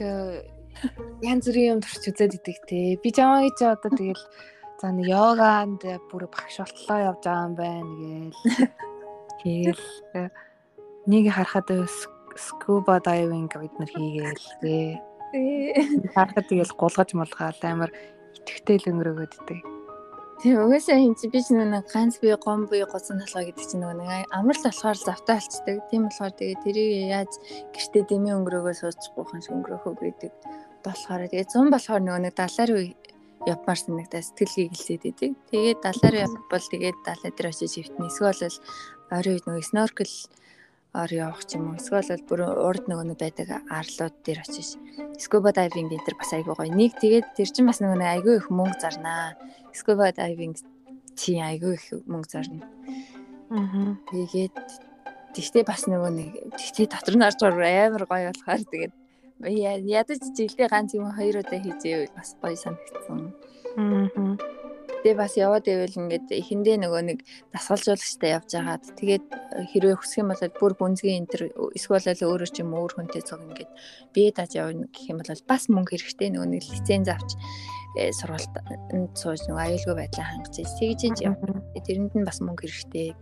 янз 1.23 1.45
бүрийн 1.47 1.78
юм 1.78 1.80
турч 1.83 2.04
үзээд 2.11 2.38
идэг 2.38 2.59
те. 2.68 2.97
Би 3.02 3.11
чамаа 3.11 3.42
гэж 3.45 3.59
одоо 3.66 3.90
тэгэл 3.90 4.25
за 4.80 4.88
нэг 4.95 5.07
йоганд 5.11 5.83
бүр 6.11 6.30
багш 6.30 6.62
болтлоо 6.62 6.99
явж 7.11 7.23
байгаа 7.26 7.47
юм 7.47 7.54
байна 7.59 7.92
гээл. 7.99 8.35
Тэгэл 9.42 9.85
нэг 11.11 11.25
харахад 11.35 11.68
скуба 12.38 13.02
дайвинг 13.02 13.52
бид 13.59 13.75
нар 13.78 13.90
хийгээл 13.90 14.47
тий. 14.62 14.99
Харахад 16.14 16.47
тэгэл 16.49 16.73
гулгаж 16.78 17.11
молгаал 17.14 17.61
амар 17.66 17.90
итгэвтэй 18.38 18.78
л 18.78 18.88
өнгөрөөгөөд 18.95 19.33
идэг. 19.35 19.77
Тийм 20.38 20.54
угаасаа 20.62 21.02
энэ 21.02 21.18
чи 21.18 21.26
би 21.26 21.42
ч 21.42 21.50
нэг 21.50 21.90
ганц 21.90 22.23
би 22.23 22.30
гом 22.38 22.71
би 22.71 22.78
гоцсон 22.87 23.18
толгой 23.18 23.50
гэдэг 23.50 23.66
чинь 23.66 23.83
нэг 23.83 24.30
амар 24.30 24.54
л 24.54 24.66
болохоор 24.71 24.95
завтаа 24.95 25.42
алцдаг. 25.42 25.76
Тийм 25.90 26.07
болохоор 26.07 26.30
тэгээ 26.38 26.62
тэрийг 26.62 27.11
яаж 27.11 27.33
гэртээ 27.75 28.07
дэмий 28.07 28.35
өнгөрөөгөө 28.38 28.75
суучихгүй 28.78 29.25
хан 29.26 29.42
өнгөрөөхөө 29.42 29.95
гэдэг 29.99 30.33
болохоор 30.87 31.26
тэгээ 31.26 31.50
100 31.50 31.75
болохоор 31.75 32.02
нөгөө 32.07 32.23
нэг 32.23 32.35
далаар 32.38 32.71
үе 32.71 32.95
явмаар 33.50 33.78
санагдаа 33.83 34.23
сэтгэл 34.23 34.71
гэлсээд 34.71 35.02
идэг. 35.11 35.30
Тэгээд 35.50 35.78
далаар 35.83 36.16
явбал 36.30 36.66
тэгээд 36.71 36.99
далаа 37.02 37.30
дээр 37.35 37.50
очиж 37.50 37.73
хөвтнө. 37.75 38.07
Эсвэл 38.07 38.62
ойрын 39.11 39.35
үед 39.35 39.47
нөгөө 39.50 39.64
snorkel 39.66 40.12
ор 40.97 41.11
явах 41.12 41.45
ч 41.45 41.61
юм 41.61 41.73
уу 41.73 41.76
эсвэл 41.76 42.25
бүр 42.25 42.49
урд 42.49 42.88
нөгөө 42.88 43.16
байдаг 43.21 43.61
арлууд 43.68 44.16
дээр 44.25 44.40
очиж 44.40 44.80
scuba 45.21 45.52
diving 45.52 45.92
энэ 45.92 46.04
төр 46.07 46.16
бас 46.16 46.33
айгүй 46.33 46.54
гоё. 46.57 46.73
Нэг 46.73 46.97
тэгээд 46.97 47.37
тэр 47.37 47.49
чинь 47.52 47.68
бас 47.68 47.85
нөгөө 47.85 48.00
айгүй 48.00 48.35
их 48.40 48.49
мөнгө 48.49 48.80
зарнаа. 48.80 49.37
Scuba 49.76 50.09
diving 50.16 50.57
чи 51.12 51.37
айгүй 51.37 51.76
их 51.76 51.85
мөнгө 52.09 52.30
зарна. 52.33 52.64
Аа. 53.52 54.00
Тэгээд 54.09 54.57
тэгтээ 55.37 55.64
бас 55.68 55.85
нөгөө 55.90 56.11
нэг 56.16 56.30
тэгтээ 56.57 56.87
дотор 56.88 57.14
нь 57.21 57.26
орж 57.28 57.40
амар 57.45 58.04
гоё 58.09 58.33
болохоор 58.33 58.62
тэгээд 58.73 58.92
ядаж 59.85 60.21
жилдээ 60.33 60.68
ганц 60.73 60.97
юм 60.97 61.12
хоёр 61.12 61.45
удаа 61.45 61.61
хийжээ 61.61 62.16
бас 62.16 62.33
гоё 62.40 62.57
санагдсан. 62.57 63.37
Аа 63.76 64.57
Тэгээ 64.99 65.14
бас 65.14 65.38
яваад 65.38 65.67
ивэл 65.71 65.95
ингээд 65.95 66.26
эхэндээ 66.35 66.76
нөгөө 66.83 67.02
нэг 67.07 67.19
дасгалжуулагчтай 67.55 68.35
явж 68.35 68.50
хагаад 68.50 68.85
тэгээд 68.99 69.25
хэрвээ 69.71 69.95
хүсэх 69.95 70.26
юм 70.26 70.35
бол 70.35 70.43
бүр 70.59 70.73
гүнзгий 70.75 71.14
энэ 71.14 71.31
төр 71.31 71.43
эсвэл 71.78 72.02
өөрөө 72.26 72.50
ч 72.50 72.57
юм 72.67 72.75
өөр 72.75 72.93
хүнтэй 72.99 73.23
цуг 73.23 73.47
ингээд 73.47 73.71
бие 74.11 74.35
дааж 74.35 74.59
явна 74.59 74.90
гэх 74.90 75.07
юм 75.07 75.23
бол 75.23 75.31
бас 75.47 75.62
мөнгө 75.71 75.95
хэрэгтэй 75.95 76.28
нөгөө 76.35 76.50
нэг 76.50 76.62
лиценз 76.67 77.09
авч 77.14 77.31
э, 77.95 78.11
сургалтанд 78.11 79.14
сууж 79.14 79.40
нөгөө 79.47 79.62
аюулгүй 79.71 79.95
байдлаа 80.02 80.26
хангаж 80.35 80.55
тэгж 80.67 80.99
чинь 80.99 81.23
явна. 81.23 81.62
Тэрэнд 81.78 82.14
нь 82.19 82.26
бас 82.26 82.43
мөнгө 82.43 82.67
хэрэгтэй 82.67 83.14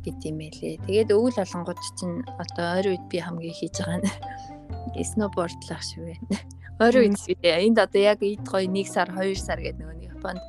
гэд 0.00 0.20
юм 0.24 0.36
байлээ. 0.40 0.80
Тэгээд 0.88 1.12
өвөл 1.12 1.36
олонгууд 1.36 1.80
чинь 2.00 2.24
одоо 2.40 2.80
ойр 2.80 2.96
үед 2.96 3.04
би 3.12 3.20
хамгийн 3.20 3.56
хийж 3.60 3.76
байгаа 3.76 4.00
нь 4.00 5.04
Сноубордлах 5.10 5.84
шиг 5.84 6.00
байна. 6.08 6.40
Ойрын 6.80 7.12
үед 7.12 7.44
энд 7.44 7.76
одоо 7.76 8.00
яг 8.00 8.24
эд 8.24 8.40
гоё 8.48 8.64
1 8.64 8.88
сар 8.88 9.12
2 9.12 9.36
сар 9.36 9.60
гэдэг 9.60 9.84
нөгөө 9.84 10.08
Японд 10.16 10.40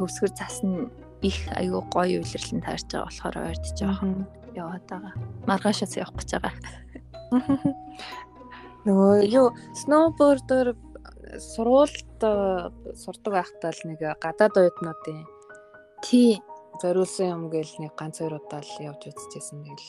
хөвсгөр 0.00 0.32
цас 0.34 0.64
нь 0.64 0.88
их 1.20 1.38
айгүй 1.52 1.82
гоё 1.92 2.20
үйлрлэн 2.24 2.64
таарч 2.64 2.88
байгаа 2.88 3.06
болохоор 3.06 3.36
ойрдож 3.44 3.78
байгаа. 3.80 4.08
Яваад 4.56 4.84
байгаа. 4.88 5.14
Маргаашаас 5.46 5.94
явах 6.00 6.16
гэж 6.18 6.30
байгаа. 6.40 6.54
Нөгөө 8.86 9.12
юу 9.28 9.46
сноубордоор 9.76 10.68
сургуульд 11.36 12.18
сурдаг 12.96 13.32
байхдаа 13.36 13.70
л 13.76 13.82
нэг 13.86 14.00
гадаад 14.18 14.56
оюутнуудын 14.56 15.20
тий 16.02 16.40
зориулсан 16.80 17.28
юм 17.28 17.42
гээл 17.52 17.74
нэг 17.84 17.92
ганц 17.94 18.18
хоёр 18.18 18.40
удаа 18.40 18.64
л 18.64 18.74
явж 18.80 19.12
үзчихсэн. 19.12 19.62
Тэгэл 19.62 19.88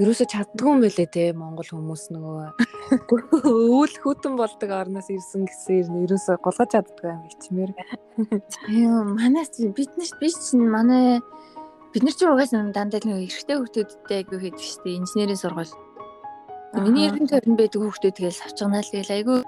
ерөөсө 0.00 0.24
чаддгүй 0.32 0.70
юм 0.72 0.80
байлээ 0.80 1.08
те 1.12 1.24
Монгол 1.36 1.68
хүмүүс 1.68 2.04
нөгөө 2.14 2.56
өвөл 3.52 3.96
хөтөн 4.00 4.34
болдог 4.40 4.70
орноос 4.72 5.10
ирсэн 5.12 5.44
гэсээр 5.44 5.92
ерөөсө 6.08 6.40
голгож 6.40 6.70
чаддгүй 6.72 7.08
юм 7.12 7.20
хичмээр. 7.28 7.70
Юу 8.72 9.04
манаас 9.12 9.52
бид 9.60 9.92
нарт 10.00 10.16
би 10.16 10.32
чинь 10.32 10.64
манай 10.72 11.20
бид 11.92 12.02
нар 12.06 12.16
ч 12.16 12.24
угаасаа 12.24 12.72
дандаа 12.72 13.04
нэг 13.04 13.28
эрэгтэй 13.28 13.56
хүмүүстэй 13.60 14.16
айгүй 14.24 14.38
хийдэг 14.40 14.64
шүү 14.64 14.82
дээ 14.88 15.00
инженерийн 15.04 15.42
сургууль. 15.42 15.74
Миний 16.80 17.04
эргэн 17.10 17.28
тойронд 17.28 17.60
байдаг 17.60 17.80
хүмүүс 17.84 18.00
тэгэл 18.00 18.44
авчганаа 18.46 18.80
л 18.80 18.92
гээл 18.94 19.16
айгүй 19.20 19.38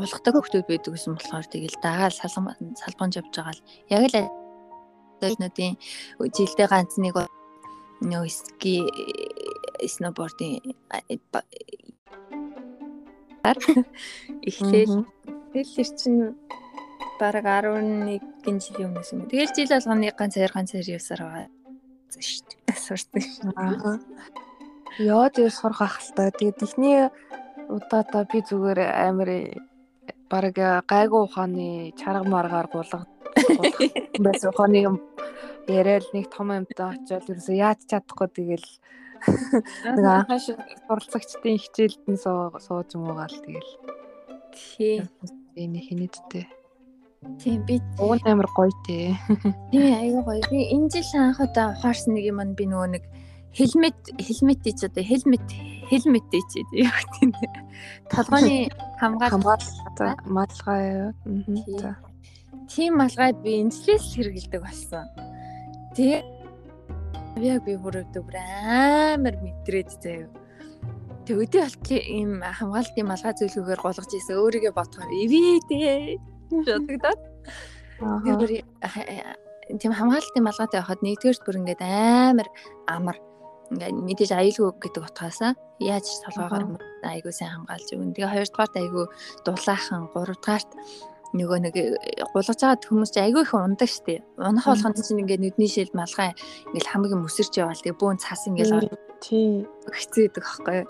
гулгадаг 0.00 0.32
хүмүүс 0.32 0.64
байдаг 0.64 0.92
гэсэн 0.96 1.12
болохоор 1.12 1.46
тэгэл 1.52 1.76
дагаал 1.84 2.16
салган 2.16 2.72
салбанж 2.80 3.12
явж 3.20 3.32
байгаа 3.36 3.52
л 3.52 3.62
яг 3.92 4.02
л 4.08 4.16
жилдээ 6.34 6.68
ганц 6.72 6.96
нэг 6.98 7.16
нөө 8.02 8.28
ски 8.28 8.82
сноубордын 9.88 10.60
эхлээл 14.48 15.04
тэгэл 15.52 15.92
чинь 16.00 16.32
бараг 17.20 17.44
11 17.44 18.20
жилийн 18.44 18.88
өмнөөс 18.90 19.10
юм. 19.14 19.28
Тэгэл 19.28 19.54
жил 19.54 19.70
болгоны 19.70 20.10
ганц 20.16 20.34
хоёр 20.34 20.52
ганц 20.54 20.70
хоёр 20.72 20.88
явсаар 20.96 21.22
байгаа 21.22 21.48
шүү 22.18 22.42
дээ. 22.48 22.76
Сурсан. 22.78 23.52
Аа. 23.56 23.98
Яа 24.98 25.28
дээр 25.30 25.52
сурах 25.52 25.82
ахaltaа. 25.82 26.30
Тэгээд 26.30 26.64
ихний 26.64 27.10
удаадаа 27.68 28.24
би 28.30 28.38
зүгээр 28.42 28.80
амар 29.08 29.30
бараг 30.30 30.56
гайгүй 30.88 31.22
ухааны 31.24 31.92
чарга 32.00 32.28
маргаар 32.28 32.68
гулгах 32.72 33.06
байсан 34.24 34.50
ухааны 34.50 35.00
яриад 35.68 36.06
нэг 36.12 36.28
том 36.34 36.52
юмтай 36.52 36.86
очиод 36.92 37.28
ерөөсөө 37.30 37.56
яаж 37.56 37.80
чадахгүй 37.90 38.28
тэгэл 38.28 38.68
нэг 39.96 40.04
анхаа 40.04 40.38
шиг 40.38 40.58
суралцагчдын 40.86 41.58
хичээлд 41.60 42.04
нь 42.10 42.20
сууж 42.20 42.90
муугаал 42.96 43.36
тэгэл. 43.44 43.72
Тий. 44.54 45.02
Энэ 45.56 45.78
хинэдтэй. 45.86 46.46
Тийм 47.40 47.64
би 47.66 47.80
уун 47.98 48.20
амар 48.24 48.48
гоё 48.56 48.72
тий. 48.86 49.16
Тийм 49.70 49.94
аяга 49.98 50.20
гоё. 50.22 50.42
Би 50.50 50.58
энэ 50.74 50.90
жил 50.92 51.08
анхудаа 51.20 51.72
ухаарсан 51.72 52.14
нэг 52.14 52.24
юм 52.30 52.40
би 52.54 52.64
нөгөө 52.68 52.88
нэг 52.94 53.04
хелмет 53.54 53.98
хелмет 54.18 54.60
гэж 54.66 54.90
одоо 54.90 55.04
хелмет 55.04 55.46
хелмет 55.88 56.26
гэж 56.28 56.48
яах 56.74 57.00
тийм. 57.16 57.32
Толгойн 58.10 58.68
хамгаал 59.00 59.30
хамгаалалтай 59.30 60.12
малгай 60.26 60.82
юу. 60.92 61.78
За. 61.80 61.96
Тийм 62.68 62.98
малгай 62.98 63.32
би 63.32 63.62
энэслээс 63.62 64.14
хэрэгэлдэг 64.14 64.60
болсон. 64.60 65.06
Тэгээ 65.94 66.33
яг 67.42 67.64
би 67.66 67.74
бүрээд 67.74 68.14
бүр 68.14 68.36
амар 68.38 69.34
мэдрээд 69.42 69.90
заяа. 69.98 70.28
Тэг 71.24 71.40
өдөө 71.40 71.62
болчих 71.64 72.04
ийм 72.04 72.44
хамгаалтын 72.44 73.08
малгай 73.08 73.32
зөвлөгөөр 73.34 73.80
голгож 73.80 74.12
ийсэн 74.12 74.38
өөрийгөө 74.38 74.72
бодохоор 74.76 75.10
ивэдээ 75.24 76.20
бодогдоод. 76.52 77.20
Тийм 79.80 79.92
хамгаалтын 79.96 80.44
малгайтай 80.44 80.78
байхад 80.84 81.00
нэгдүгээрт 81.00 81.42
бүр 81.48 81.58
ингээд 81.64 81.82
амар 81.82 82.48
амар 82.86 83.16
ингээд 83.72 83.96
мэдээж 83.96 84.32
аюулгүй 84.36 84.76
гэдэг 84.84 85.02
утгаасаа 85.08 85.52
яаж 85.80 86.06
толгоогоор 86.28 86.76
айгуу 87.02 87.32
сайн 87.32 87.64
хамгаалж 87.64 87.88
өгнө. 87.96 88.12
Тэгээ 88.12 88.32
хоёрдугаарт 88.36 88.74
айгуу 88.76 89.06
дулаахан, 89.48 90.02
гуравдугаарт 90.12 90.70
нөгөө 91.34 91.58
нэг 91.66 91.74
гулгаж 92.30 92.58
байгаа 92.62 92.78
хүмүүс 92.78 93.10
чи 93.10 93.20
айгүй 93.20 93.42
их 93.42 93.54
ундаг 93.58 93.90
штеп. 93.90 94.22
Унах 94.38 94.70
болгонд 94.70 95.02
чинь 95.02 95.22
ингээд 95.26 95.42
нүдний 95.42 95.70
шил 95.70 95.90
малгай 95.92 96.30
ингээд 96.70 96.90
хамгийн 96.94 97.22
мөсөрч 97.26 97.58
яваал 97.58 97.82
тэгээ 97.82 97.98
бүүн 97.98 98.22
цас 98.22 98.46
ингээд 98.46 98.94
тий 99.18 99.66
хэцүү 99.90 100.30
байдаг 100.30 100.44
аахгүй 100.46 100.76
юу. 100.78 100.88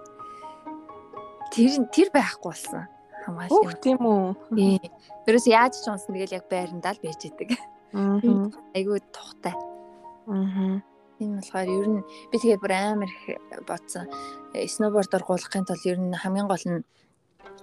Тэр 1.55 1.73
тэр 1.89 2.09
байхгүй 2.13 2.51
болсон 2.53 2.85
хамгаалал. 3.25 3.65
Үх 3.65 3.75
тийм 3.81 4.01
үү. 4.05 4.25
Тий. 4.53 4.79
Тэрээс 5.25 5.47
яаж 5.49 5.75
ч 5.81 5.89
унсан 5.89 6.13
тэгэл 6.13 6.37
яг 6.37 6.47
байрандаа 6.53 6.93
л 6.93 7.01
байж 7.01 7.21
идэг. 7.25 7.57
Аа. 7.97 8.21
Айгүй 8.77 9.01
тухтай. 9.09 9.57
Аа. 10.29 10.85
Энэ 11.23 11.41
болохоор 11.41 11.69
ер 11.71 11.89
нь 11.89 12.03
би 12.29 12.37
тэгээд 12.37 12.61
бүр 12.61 12.75
амар 12.75 13.09
их 13.09 13.41
бодсон. 13.65 14.11
Сноубордоор 14.53 15.25
гулгахын 15.25 15.65
тулд 15.65 15.85
ер 15.89 15.99
нь 15.99 16.13
хамгийн 16.13 16.51
гол 16.51 16.65
нь 16.69 16.85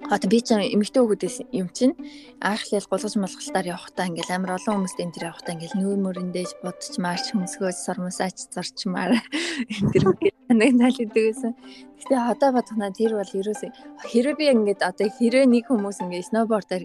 Одоо 0.10 0.28
би 0.28 0.42
ч 0.42 0.58
эмэгтэй 0.58 1.02
хүүхдээс 1.02 1.38
юм 1.56 1.70
чинь 1.72 1.96
анхлал 2.42 2.88
гулгаж 2.90 3.16
малгалтаар 3.16 3.68
явахдаа 3.72 4.10
ингээл 4.10 4.36
амар 4.36 4.58
олон 4.58 4.84
хүмүүст 4.84 5.00
энэ 5.00 5.14
төр 5.14 5.30
явахдаа 5.30 5.54
ингээл 5.56 5.80
нүүр 5.80 6.00
мөрөндөөж 6.06 6.52
будч 6.66 6.94
марч 6.98 7.26
хөмсгөөж 7.32 7.78
сормосаач 7.78 8.38
зарчмаар 8.52 9.16
энэ 9.78 9.90
төр 9.94 10.04
санагнаал 10.52 10.98
идэг 11.00 11.26
гэсэн. 11.32 11.54
Гэтэ 12.02 12.16
одоо 12.18 12.50
бодохнаа 12.58 12.92
тэр 12.92 13.16
бол 13.16 13.32
ерөөсөө 13.40 13.72
хэрэв 14.10 14.36
би 14.36 14.46
ингээд 14.52 14.82
одоо 14.84 15.08
хэрэг 15.08 15.46
нэг 15.48 15.66
хүмүүс 15.72 16.04
ингээд 16.04 16.30
сноубордоор 16.34 16.84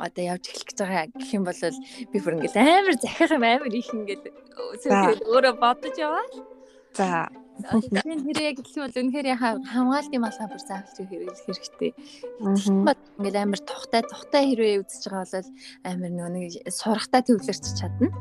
одоо 0.00 0.22
явж 0.24 0.44
эхлэх 0.48 0.66
гэж 0.70 0.78
байгаа 0.80 1.06
гэх 1.12 1.30
юм 1.36 1.44
бол 1.44 1.60
би 2.10 2.16
бүр 2.24 2.34
ингээл 2.40 2.58
амар 2.62 2.96
захих 2.96 3.30
юм 3.36 3.44
амар 3.44 3.72
их 3.74 3.90
ингээд 3.92 4.22
өөрөө 5.28 5.54
бодож 5.60 5.94
яваа. 6.00 6.26
За 6.96 7.28
тэр 7.56 8.42
яг 8.52 8.58
юм 8.60 8.84
бол 8.84 9.00
үнэхээр 9.00 9.28
хамгаалтын 9.40 10.20
малгай 10.20 10.48
бүр 10.48 10.62
заавалж 10.62 10.96
хэрэглэх 11.00 11.46
хэрэгтэй. 11.46 11.90
Ингээл 12.44 13.40
амар 13.40 13.60
тухтай 13.64 14.02
тухтай 14.04 14.42
хэрвээ 14.52 14.84
үзэж 14.84 15.04
байгаа 15.08 15.40
бол 15.40 15.50
амар 15.88 16.12
нэг 16.36 16.52
сурахтаа 16.68 17.24
төвлөрч 17.24 17.64
чадна. 17.80 18.12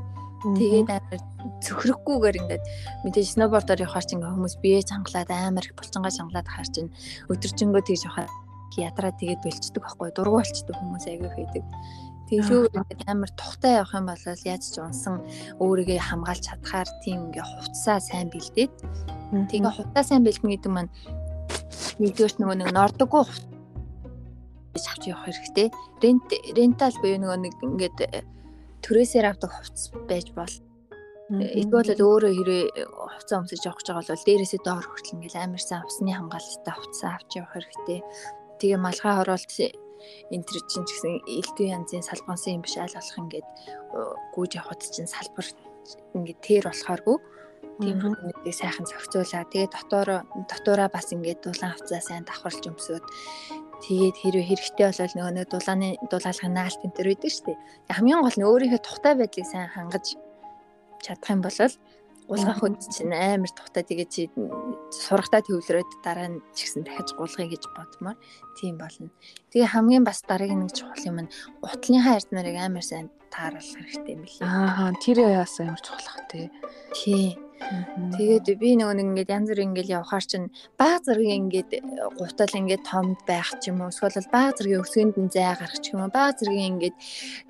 Тэгээд 0.45 0.88
амар 0.88 1.19
цөхрөхгүйгээр 1.65 2.39
ингээд 2.41 2.63
мэдээж 3.04 3.28
сноубордоор 3.34 3.82
явахаар 3.82 4.06
чинь 4.06 4.21
хүмүүс 4.21 4.56
бие 4.62 4.80
чангалаад 4.86 5.30
амар 5.34 5.65
их 5.65 5.74
булчингаа 5.74 6.13
чангалаад 6.13 6.48
хаар 6.48 6.69
чинь 6.69 6.93
өдөржингөө 7.34 7.82
тэгж 7.82 8.02
явахаар 8.06 8.32
ядраа 8.78 9.12
тэгээд 9.17 9.41
бэлчдэг 9.41 9.82
байхгүй 9.82 10.13
дургу 10.13 10.38
болчдөг 10.38 10.76
хүмүүс 10.78 11.06
аягүй 11.10 11.32
хийдэг. 11.34 11.63
Тэглүү 12.26 12.74
амар 13.06 13.32
тухтай 13.38 13.78
явах 13.78 13.94
юм 13.94 14.10
бол 14.10 14.26
яаж 14.26 14.64
ч 14.66 14.76
унсан 14.82 15.22
өөрийгөө 15.62 16.02
хамгаалж 16.02 16.42
чадхаар 16.42 16.90
тийм 17.06 17.30
ингээ 17.30 17.46
хувцсаа 17.46 18.02
сайн 18.02 18.34
бэлдээд 18.34 18.74
тэгээ 19.52 19.74
хувцаа 19.78 20.04
сайн 20.04 20.26
бэлдэнэ 20.26 20.54
гэдэг 20.58 20.72
маань 20.74 20.92
нэгдүгээрт 22.02 22.38
нөгөө 22.42 22.58
нэг 22.60 22.70
нордоггүй 22.74 23.24
авч 24.76 25.04
явах 25.08 25.26
хэрэгтэй. 25.28 25.72
Рент 26.02 26.30
рентал 26.56 26.96
буюу 27.02 27.20
нөгөө 27.20 27.40
нэг 27.46 27.54
ингээд 27.64 28.00
э, 28.10 28.24
төрөөсээр 28.84 29.26
авдаг 29.30 29.52
хувцас 29.52 29.92
байж 30.08 30.32
бол 30.36 30.52
Эсвэл 31.26 31.98
өөрөө 31.98 32.34
хэрэг 32.38 32.86
хувцас 32.86 33.34
өмсөж 33.42 33.62
явах 33.66 33.82
гэж 33.82 33.88
байгаа 33.90 34.14
бол 34.14 34.28
дээрээсээ 34.30 34.62
доор 34.62 34.86
хүртэл 34.86 35.16
ингээл 35.18 35.42
амар 35.42 35.64
сайн 35.64 35.82
усны 35.90 36.14
хамгаалалттай 36.14 36.74
хувцас 36.78 37.02
авч 37.10 37.30
явах 37.42 37.54
хэрэгтэй. 37.58 38.00
Тэгээ 38.62 38.78
малгай 38.78 39.14
хороолт 39.18 39.50
энэ 40.32 40.46
төр 40.46 40.60
чинь 40.70 40.86
ч 40.86 40.91
гэсэн 40.94 41.13
элдв 41.26 41.60
янзын 41.62 42.04
салбансан 42.06 42.60
юм 42.60 42.63
биш 42.65 42.76
аль 42.78 42.94
болох 42.94 43.18
ингээд 43.20 43.48
гүйж 44.34 44.52
явахд 44.60 44.82
чинь 44.91 45.10
салбар 45.10 45.48
ингээд 46.15 46.39
тэр 46.41 46.63
болохооргүй 46.70 47.18
тийм 47.80 48.00
хүмүүсийг 48.00 48.56
сайхан 48.56 48.86
зохицуулаа. 48.88 49.44
Тэгээ 49.52 49.74
дотоор 49.76 50.10
дотоороо 50.48 50.89
бас 50.89 51.12
ингээд 51.12 51.44
дулаан 51.44 51.76
хавцаа 51.76 52.02
сайн 52.02 52.24
давхарлж 52.24 52.63
өмсөөд 52.72 53.06
тэгээд 53.84 54.15
хэрвээ 54.15 54.48
хэрэгтэй 54.48 54.86
болол 54.88 55.15
нөгөө 55.20 55.34
нэг 55.36 55.48
дулааны 55.52 55.89
дулаалгын 56.08 56.56
наалт 56.56 56.82
энэ 56.86 56.96
төр 56.96 57.08
үйдэг 57.12 57.32
шүү 57.32 57.46
дээ. 57.52 57.58
Хамгийн 57.91 58.24
гол 58.24 58.38
нь 58.39 58.48
өөрийнхөө 58.48 58.82
тухтай 58.82 59.13
байдлыг 59.20 59.48
сайн 59.48 59.68
хангаж 59.76 60.15
чадах 61.04 61.30
юм 61.30 61.41
бол 61.44 61.60
гулгах 62.30 62.62
үед 62.64 62.82
чинь 62.90 63.14
амар 63.14 63.52
тухтай 63.54 63.84
тэгээ 63.86 64.08
чи 64.10 64.22
сурахтаа 64.90 65.42
төвлөрөөд 65.46 65.92
дараа 66.02 66.30
нь 66.34 66.42
ч 66.58 66.66
гэсэн 66.66 66.84
дахиж 66.86 67.14
гулгая 67.14 67.48
гэж 67.50 67.64
бодмоор 67.74 68.18
тийм 68.58 68.82
болно. 68.82 69.14
Тэгээ 69.54 69.74
хамгийн 69.74 70.04
бас 70.06 70.26
дараагийн 70.26 70.66
нэг 70.66 70.74
чухал 70.74 71.06
юм 71.06 71.18
нь 71.26 71.34
гутлынхаа 71.62 72.18
ард 72.18 72.30
нарыг 72.34 72.58
амар 72.58 72.86
сайн 72.86 73.14
тааруулах 73.30 73.78
хэрэгтэй 73.78 74.14
юм 74.18 74.22
билээ. 74.26 74.46
Аа 74.46 74.94
тэр 74.98 75.18
яас 75.22 75.56
амар 75.62 75.82
чухал 75.86 76.08
ах 76.10 76.22
тий. 76.32 76.50
Тий. 76.98 77.38
Тэгээд 77.56 78.60
би 78.60 78.70
нөгөө 78.78 78.96
нэг 79.00 79.08
ингээд 79.10 79.32
янз 79.32 79.48
бүр 79.50 79.64
ингээд 79.64 79.94
явхаар 79.98 80.26
чинь 80.28 80.48
баг 80.78 81.02
зэргийн 81.08 81.48
ингээд 81.48 81.72
гутал 82.20 82.54
ингээд 82.60 82.84
томд 82.84 83.20
байх 83.26 83.50
ч 83.58 83.72
юм 83.72 83.82
уу 83.82 83.90
эсвэл 83.90 84.28
баг 84.30 84.60
зэргийн 84.60 84.84
өсгөнд 84.84 85.16
нь 85.18 85.32
зай 85.34 85.56
гарах 85.56 85.80
ч 85.80 85.96
юм 85.96 86.04
уу 86.04 86.12
баг 86.12 86.36
зэргийн 86.36 86.78
ингээд 86.78 86.96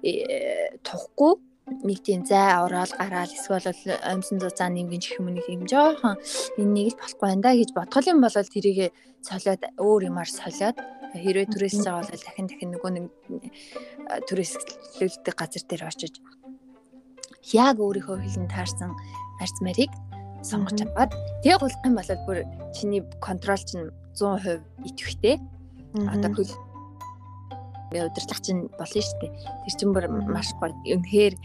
э, 0.06 0.78
тухгүй 0.86 1.42
нэг 1.66 2.00
тийм 2.06 2.22
зай 2.26 2.62
ороод 2.62 2.94
гараал 2.98 3.32
эсвэл 3.32 3.74
амьсан 4.06 4.38
зузаан 4.40 4.78
нэмгэн 4.78 5.02
чих 5.02 5.18
юм 5.20 5.34
нэг 5.34 5.46
юм 5.50 5.66
жоохон 5.66 6.16
энэ 6.62 6.74
нэг 6.78 6.88
л 6.94 7.00
болохгүй 7.02 7.26
байна 7.26 7.44
да 7.46 7.58
гэж 7.58 7.70
бодгол 7.74 8.12
юм 8.14 8.20
бол 8.22 8.38
тэрийгэ 8.38 8.88
солиод 9.26 9.62
өөр 9.82 10.02
юмар 10.10 10.30
солиод 10.30 10.78
Хэрвээ 11.16 11.48
түрээсэж 11.48 11.88
байгаа 11.88 12.12
бол 12.12 12.24
дахин 12.28 12.48
дахин 12.52 12.70
нөгөө 12.76 12.92
нэг 12.92 13.06
түрээслүүлдэг 14.28 15.36
газар 15.40 15.64
дээр 15.64 15.84
очиж 15.88 16.14
яг 17.56 17.80
өөрийнхөө 17.80 18.20
хилэн 18.20 18.52
таарсан 18.52 18.92
арц 19.40 19.58
марийг 19.64 19.92
сонгож 20.44 20.80
аваад 20.84 21.16
тэгээ 21.40 21.60
гулах 21.62 21.86
юм 21.88 21.96
бол 21.96 22.12
бүр 22.28 22.38
чиний 22.76 23.02
контрол 23.24 23.64
чинь 23.64 23.96
100% 24.20 24.60
идэвхтэй. 24.84 25.36
Одоо 25.96 26.32
хөл 26.36 26.52
ингээ 27.96 28.08
удирдлага 28.12 28.44
чинь 28.44 28.68
болно 28.76 29.02
шүү 29.08 29.20
дээ. 29.24 29.32
Тэр 29.64 29.74
чинь 29.80 29.94
бүр 29.96 30.06
маш 30.28 30.52
гоё. 30.60 30.76
Үнэхээр 30.84 31.36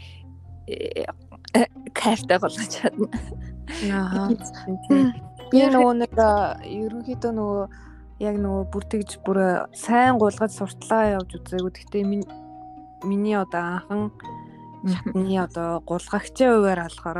кайфтай 1.95 2.37
болгож 2.39 2.67
чадна. 2.67 3.07
Аа. 3.87 4.27
Би 5.51 5.63
нөгөө 5.71 5.93
нэг 6.03 6.13
ерөнхийдөө 6.67 7.31
нөгөө 7.31 7.63
яг 8.27 8.35
нөгөө 8.37 8.63
бүр 8.71 8.83
тэгж 8.91 9.17
бүр 9.25 9.39
сайн 9.71 10.19
гулгаж 10.19 10.51
суртлаа 10.53 11.17
явж 11.17 11.39
үзээгүй. 11.39 11.71
Гэхдээ 11.71 12.03
миний 13.07 13.35
одоо 13.39 13.81
анхан 13.81 14.11
шатны 14.85 15.37
одоо 15.41 15.81
гулгагчийн 15.85 16.53
хуваар 16.55 16.85
алахаар 16.87 17.19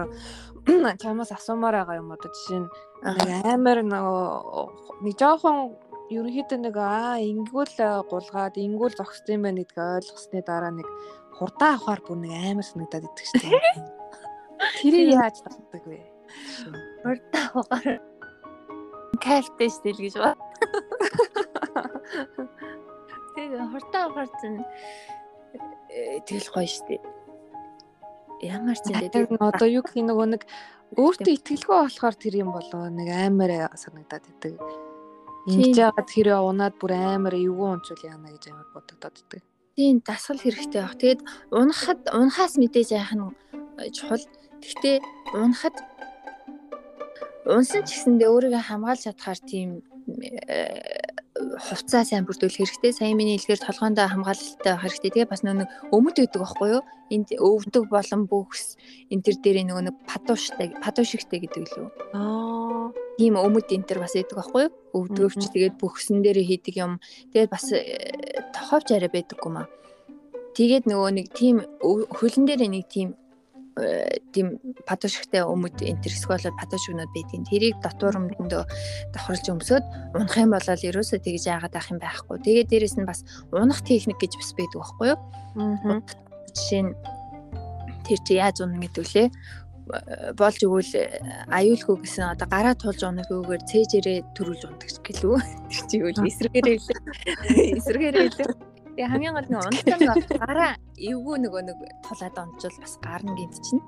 чамаас 1.02 1.32
асуумаар 1.32 1.82
байгаа 1.82 2.00
юм 2.02 2.14
одоо 2.14 2.30
жишээ 2.32 2.62
нь 2.62 2.70
амар 3.46 3.82
нөгөө 3.82 4.26
нэг 5.06 5.16
жоохон 5.18 5.74
ерөнхийдөө 6.12 6.60
нэг 6.60 6.76
аа 6.76 7.24
ингүүл 7.24 7.72
гулгаад 8.12 8.60
ингүүл 8.60 9.00
зогссон 9.00 9.40
юм 9.40 9.48
байна 9.48 9.64
гэдгийг 9.64 9.80
ойлгосны 9.80 10.44
дараа 10.44 10.76
нэг 10.76 10.84
хурдан 11.40 11.80
авахаар 11.80 12.04
бүр 12.04 12.20
нэг 12.20 12.36
амар 12.36 12.68
санагдаад 12.68 13.08
идэх 13.08 13.28
шүү 13.32 13.48
дээ. 13.48 13.56
Тэрийг 14.84 15.16
яаж 15.16 15.40
татдаг 15.40 15.88
вэ? 15.88 16.04
Хурдан 17.04 17.44
авахаар 17.56 18.04
кайфтэй 19.24 19.70
стил 19.72 20.00
гэж 20.04 20.16
ба. 20.20 20.36
Тэгээ 23.36 23.72
хурдан 23.72 24.12
авахаар 24.12 24.28
чинь 24.44 24.60
э, 25.90 26.20
тэгэл 26.28 26.52
гоё 26.52 26.68
шүү 26.68 26.88
дээ. 26.92 27.00
Ямар 28.52 28.76
ч 28.76 28.92
юм 28.92 29.00
дээ. 29.00 29.32
Одоо 29.40 29.68
юу 29.72 29.88
гэх 29.88 29.96
нөгөө 29.96 30.28
нэг 30.36 30.44
өөртөө 31.00 31.40
итгэлгүй 31.40 31.78
болохоор 31.88 32.16
тэр 32.20 32.44
юм 32.44 32.52
болоо 32.52 32.92
нэг 32.92 33.08
амар 33.08 33.72
санагдаад 33.80 34.28
идэг. 34.28 34.60
Ингэж 35.50 35.78
яагаад 35.78 36.08
тэр 36.10 36.28
унаад 36.38 36.76
бүр 36.78 36.92
амар 36.94 37.34
эвгүй 37.34 37.70
унчвал 37.74 38.04
яана 38.06 38.30
гэж 38.30 38.54
амар 38.54 38.68
бодогдоод 38.74 39.16
идэг. 39.18 39.42
Тийм 39.76 40.02
дасгал 40.06 40.38
хэрэгтэй 40.38 40.82
баг. 40.86 40.96
Тэгэд 41.02 41.22
унахад 41.50 42.02
унахаас 42.14 42.54
мэдээж 42.62 42.90
яах 42.94 43.14
нь 43.18 43.26
э, 43.82 43.90
чухал. 43.90 44.22
Гэхдээ 44.62 44.98
унахад 45.34 45.76
унсан 47.50 47.82
ч 47.88 47.98
гэсэндээ 47.98 48.30
өөрийгөө 48.30 48.64
хамгаалж 48.70 49.02
чадхаар 49.10 49.40
тийм 49.42 49.70
хувцаа 51.60 52.04
сайн 52.06 52.26
бүрдүүлэх 52.26 52.64
хэрэгтэй. 52.64 52.92
Сайн 52.94 53.18
миний 53.18 53.38
хэлгээр 53.38 53.62
толгоондоо 53.66 54.08
хамгаалалттай 54.08 54.72
байх 54.74 54.84
хэрэгтэй. 54.86 55.12
Тэгээ 55.12 55.32
бас 55.32 55.42
нэг 55.46 55.70
өмд 55.92 56.16
өгдөг 56.18 56.42
байхгүй 56.42 56.70
юу? 56.78 56.84
Энд 57.12 57.30
өвдөг 57.36 57.84
болон 57.92 58.22
бүхс 58.32 58.78
энэ 59.12 59.24
төр 59.26 59.36
дээр 59.44 59.58
нөгөө 59.68 59.84
нэг 59.90 59.96
падууштай 60.08 60.68
падуушигтэй 60.80 61.40
гэдэг 61.44 61.64
лөө. 61.76 61.88
Аа. 62.16 62.90
Тийм 63.18 63.36
өмд 63.36 63.68
энэ 63.70 63.88
төр 63.88 64.00
бас 64.04 64.16
өгдөг 64.16 64.38
байхгүй 64.38 64.62
юу? 64.68 64.74
Өвдгөвч 64.96 65.44
тэгээд 65.52 65.76
бүхсэн 65.82 66.24
дээр 66.24 66.40
хийдэг 66.42 66.76
юм. 66.80 67.00
Тэгээд 67.32 67.52
бас 67.52 67.66
э, 67.72 68.42
тоховч 68.56 68.92
арай 68.96 69.12
байдаггүй 69.12 69.52
маа. 69.52 69.68
Тэгээд 70.58 70.88
нөгөө 70.88 71.12
нэг 71.16 71.28
тийм 71.32 71.64
хөлн 71.80 72.44
дээр 72.44 72.68
нэг 72.68 72.92
тийм 72.92 73.16
тийм 74.32 74.60
патошигтай 74.88 75.44
өмд 75.46 75.82
эсвэл 75.82 76.54
патошигнууд 76.62 77.12
байдгийн 77.16 77.46
тэрийг 77.48 77.76
дотор 77.82 78.18
өмдөндөө 78.20 78.64
давхарлаж 79.14 79.48
өмсөд 79.52 79.84
унах 80.16 80.38
юм 80.38 80.54
бол 80.54 80.68
ерөөсөө 80.68 81.20
тэгж 81.22 81.44
яагаад 81.50 81.76
авах 81.76 81.92
юм 81.92 82.00
байхгүй. 82.00 82.38
Тэгээ 82.46 82.70
дээрэс 82.70 82.96
нь 83.00 83.10
бас 83.10 83.26
унах 83.52 83.82
техник 83.84 84.18
гэж 84.22 84.38
бас 84.38 84.52
байдаг 84.56 84.80
байхгүй 84.82 85.08
юу? 85.12 85.20
Жишээ 86.56 86.82
нь 86.86 86.92
тэр 88.06 88.20
чи 88.26 88.34
яаж 88.38 88.62
унах 88.62 88.82
гэдэг 88.86 89.04
үлээ 89.06 89.28
болж 90.40 90.60
өгвөл 90.64 90.94
аюулгүй 91.52 91.96
гэсэн 92.06 92.38
одоо 92.38 92.48
гараа 92.48 92.76
тулж 92.78 93.02
унахгүйгээр 93.04 93.64
цээжээрээ 93.68 94.20
төрүүлж 94.38 94.64
ундаг 94.70 94.90
гэлүү. 95.04 95.36
Тэр 95.72 95.84
чи 95.90 95.98
үл 96.00 96.28
эсрэгээрээ 96.30 96.76
илүү 96.80 96.98
эсрэгээрээ 97.78 98.26
илүү 98.32 98.50
Тэгээ 98.96 99.12
хамгийн 99.12 99.36
гол 99.36 99.50
нь 99.50 99.60
унтсан 99.60 100.00
гараа 100.42 100.74
эвгүй 101.00 101.38
нөгөө 101.40 101.62
нэг 101.64 101.78
тулаад 102.04 102.36
онцвол 102.36 102.78
бас 102.84 102.94
гарна 103.00 103.32
гинт 103.40 103.58
чинь. 103.64 103.84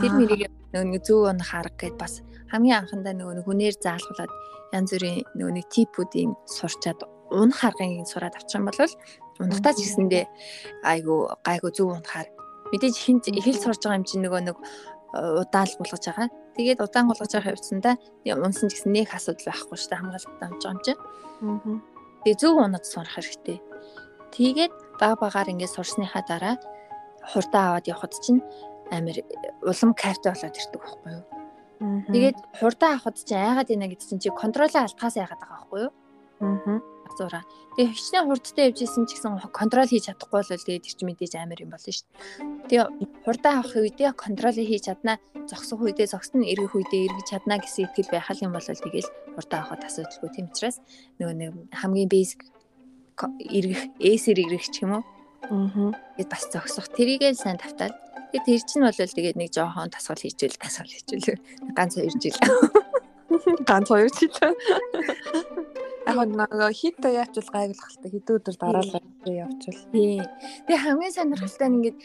Тэр 0.00 0.12
нэрийг 0.18 0.50
нөгөө 0.74 0.86
нэг 0.90 1.02
зөв 1.06 1.30
унах 1.30 1.52
арга 1.54 1.86
гэд 1.86 1.96
бас 1.98 2.22
хамгийн 2.50 2.82
анхандаа 2.82 3.14
нөгөө 3.14 3.34
нэг 3.38 3.46
хүнээр 3.46 3.76
заалгуулад 3.78 4.32
янз 4.74 4.90
бүрийн 4.94 5.22
нөгөө 5.38 5.54
нэг 5.54 5.66
типүүдийн 5.70 6.30
сурчаад 6.46 7.00
унах 7.30 7.62
аргыг 7.62 8.06
сураад 8.06 8.34
авчих 8.34 8.58
юм 8.58 8.66
бол 8.66 8.80
унахтаа 9.40 9.72
ч 9.74 9.78
гэсэндээ 9.86 10.24
айгу 10.84 11.30
гайгүй 11.46 11.70
зөв 11.72 11.94
унахаар 11.94 12.28
мэдээж 12.70 12.96
хинт 12.98 13.26
хэл 13.26 13.58
сурж 13.58 13.82
байгаа 13.82 13.98
юм 13.98 14.06
чинь 14.06 14.22
нөгөө 14.26 14.40
нэг 14.46 14.56
э, 15.16 15.42
удаал 15.42 15.72
булгаж 15.78 16.04
байгаа. 16.06 16.28
Тэгээд 16.54 16.82
удаан 16.82 17.06
булгаж 17.10 17.30
байгаа 17.34 17.50
хавцсандаа 17.50 17.94
унсан 18.26 18.68
ч 18.70 18.78
гэсэн 18.78 18.92
нэг 18.94 19.10
асуудал 19.10 19.50
байхгүй 19.50 19.76
шүү 19.78 19.90
дээ 19.90 20.00
хамгаалалттай 20.00 20.46
амж 20.46 20.62
байгаа 20.62 20.74
юм 20.74 20.82
чинь. 20.86 21.00
Тэгээ 22.22 22.38
зөв 22.38 22.54
унаад 22.58 22.84
сурах 22.86 23.14
хэрэгтэй. 23.16 23.58
Тэгээд 24.36 24.72
баг 25.00 25.18
багаар 25.20 25.50
ингээд 25.50 25.74
сурсныхаа 25.74 26.22
дараа 26.26 26.54
хурдаа 27.30 27.74
аваад 27.74 27.86
явхад 27.90 28.14
чинь 28.24 28.40
амар 28.90 29.16
улам 29.62 29.92
кайфтай 29.94 30.32
болоод 30.32 30.58
ирдэг 30.58 30.80
байхгүй 30.80 31.12
юу. 31.14 31.24
Тэгээд 32.12 32.38
хурдаа 32.60 32.90
авахд 32.96 33.24
чинь 33.24 33.40
айгаад 33.40 33.72
ийна 33.72 33.88
гэдэг 33.88 34.06
чинь 34.08 34.22
чи 34.22 34.30
контролоо 34.30 34.84
алдхаас 34.84 35.16
айгаад 35.16 35.40
байгаа 35.40 35.58
байхгүй 35.58 35.80
юу. 35.86 35.92
Аа. 36.40 36.80
Зураа. 37.18 37.42
Тэгээ 37.74 37.90
хичнээн 37.90 38.26
хурдтай 38.30 38.64
явж 38.70 38.78
исэн 38.86 39.04
ч 39.10 39.18
гэсэн 39.18 39.42
контрол 39.50 39.90
хийж 39.90 40.06
чадахгүй 40.08 40.40
бол 40.40 40.46
тэгээд 40.46 40.84
тэр 40.86 40.94
чинь 40.94 41.08
мэдээж 41.10 41.32
амар 41.42 41.58
юм 41.58 41.74
болно 41.74 41.90
шүү 41.90 42.06
дээ. 42.06 42.70
Тэгээ 42.70 42.86
хурдаа 43.26 43.52
авах 43.58 43.74
үедээ 43.74 44.10
контролыг 44.14 44.66
хийж 44.70 44.84
чаднаа, 44.86 45.18
зогсох 45.50 45.82
үедээ 45.82 46.06
зогсно, 46.06 46.46
эргэх 46.46 46.70
үедээ 46.70 47.10
эргэж 47.10 47.26
чаднаа 47.34 47.58
гэсэн 47.58 47.90
итгэл 47.90 48.14
байх 48.14 48.30
юм 48.38 48.54
бол 48.54 48.62
тэгэл 48.62 49.10
хурдаа 49.34 49.58
авахд 49.66 49.90
асуудалгүй. 49.90 50.30
Тийм 50.30 50.46
учраас 50.54 50.78
нөгөө 51.18 51.34
нэг 51.34 51.50
хамгийн 51.74 52.08
basic 52.08 52.40
эргэх 53.28 53.82
эсэр 54.00 54.38
эргэх 54.40 54.70
ч 54.70 54.86
юм 54.86 55.00
уу. 55.00 55.04
Аа. 55.50 55.92
Гэт 56.16 56.28
бас 56.30 56.44
зогсох. 56.48 56.88
Тэрийгээ 56.94 57.34
сайн 57.34 57.58
тавтаад. 57.58 57.94
Тэгээд 58.30 58.46
тэр 58.46 58.62
чинь 58.62 58.84
бол 58.86 58.94
тэгээд 58.94 59.36
нэг 59.36 59.50
жоохон 59.50 59.90
тасгал 59.90 60.20
хийжэл 60.20 60.54
тасгал 60.54 60.86
хийжэл 60.86 61.42
ганц 61.74 61.98
хоёр 61.98 62.14
жил. 62.22 62.38
Ганц 63.66 63.88
хоёр 63.90 64.10
жил. 64.14 64.30
Яг 66.10 66.28
нэг 66.28 66.74
хит 66.74 66.98
яачвал 67.00 67.48
та 67.50 68.08
хэдэн 68.10 68.34
өдөр 68.36 68.56
дараалал 68.58 69.04
явуучвал. 69.24 69.80
Тий. 69.92 70.20
Тэгээ 70.66 70.82
хамгийн 70.84 71.14
сонирхолтой 71.14 71.68
нь 71.68 71.76
ингээд 71.78 71.98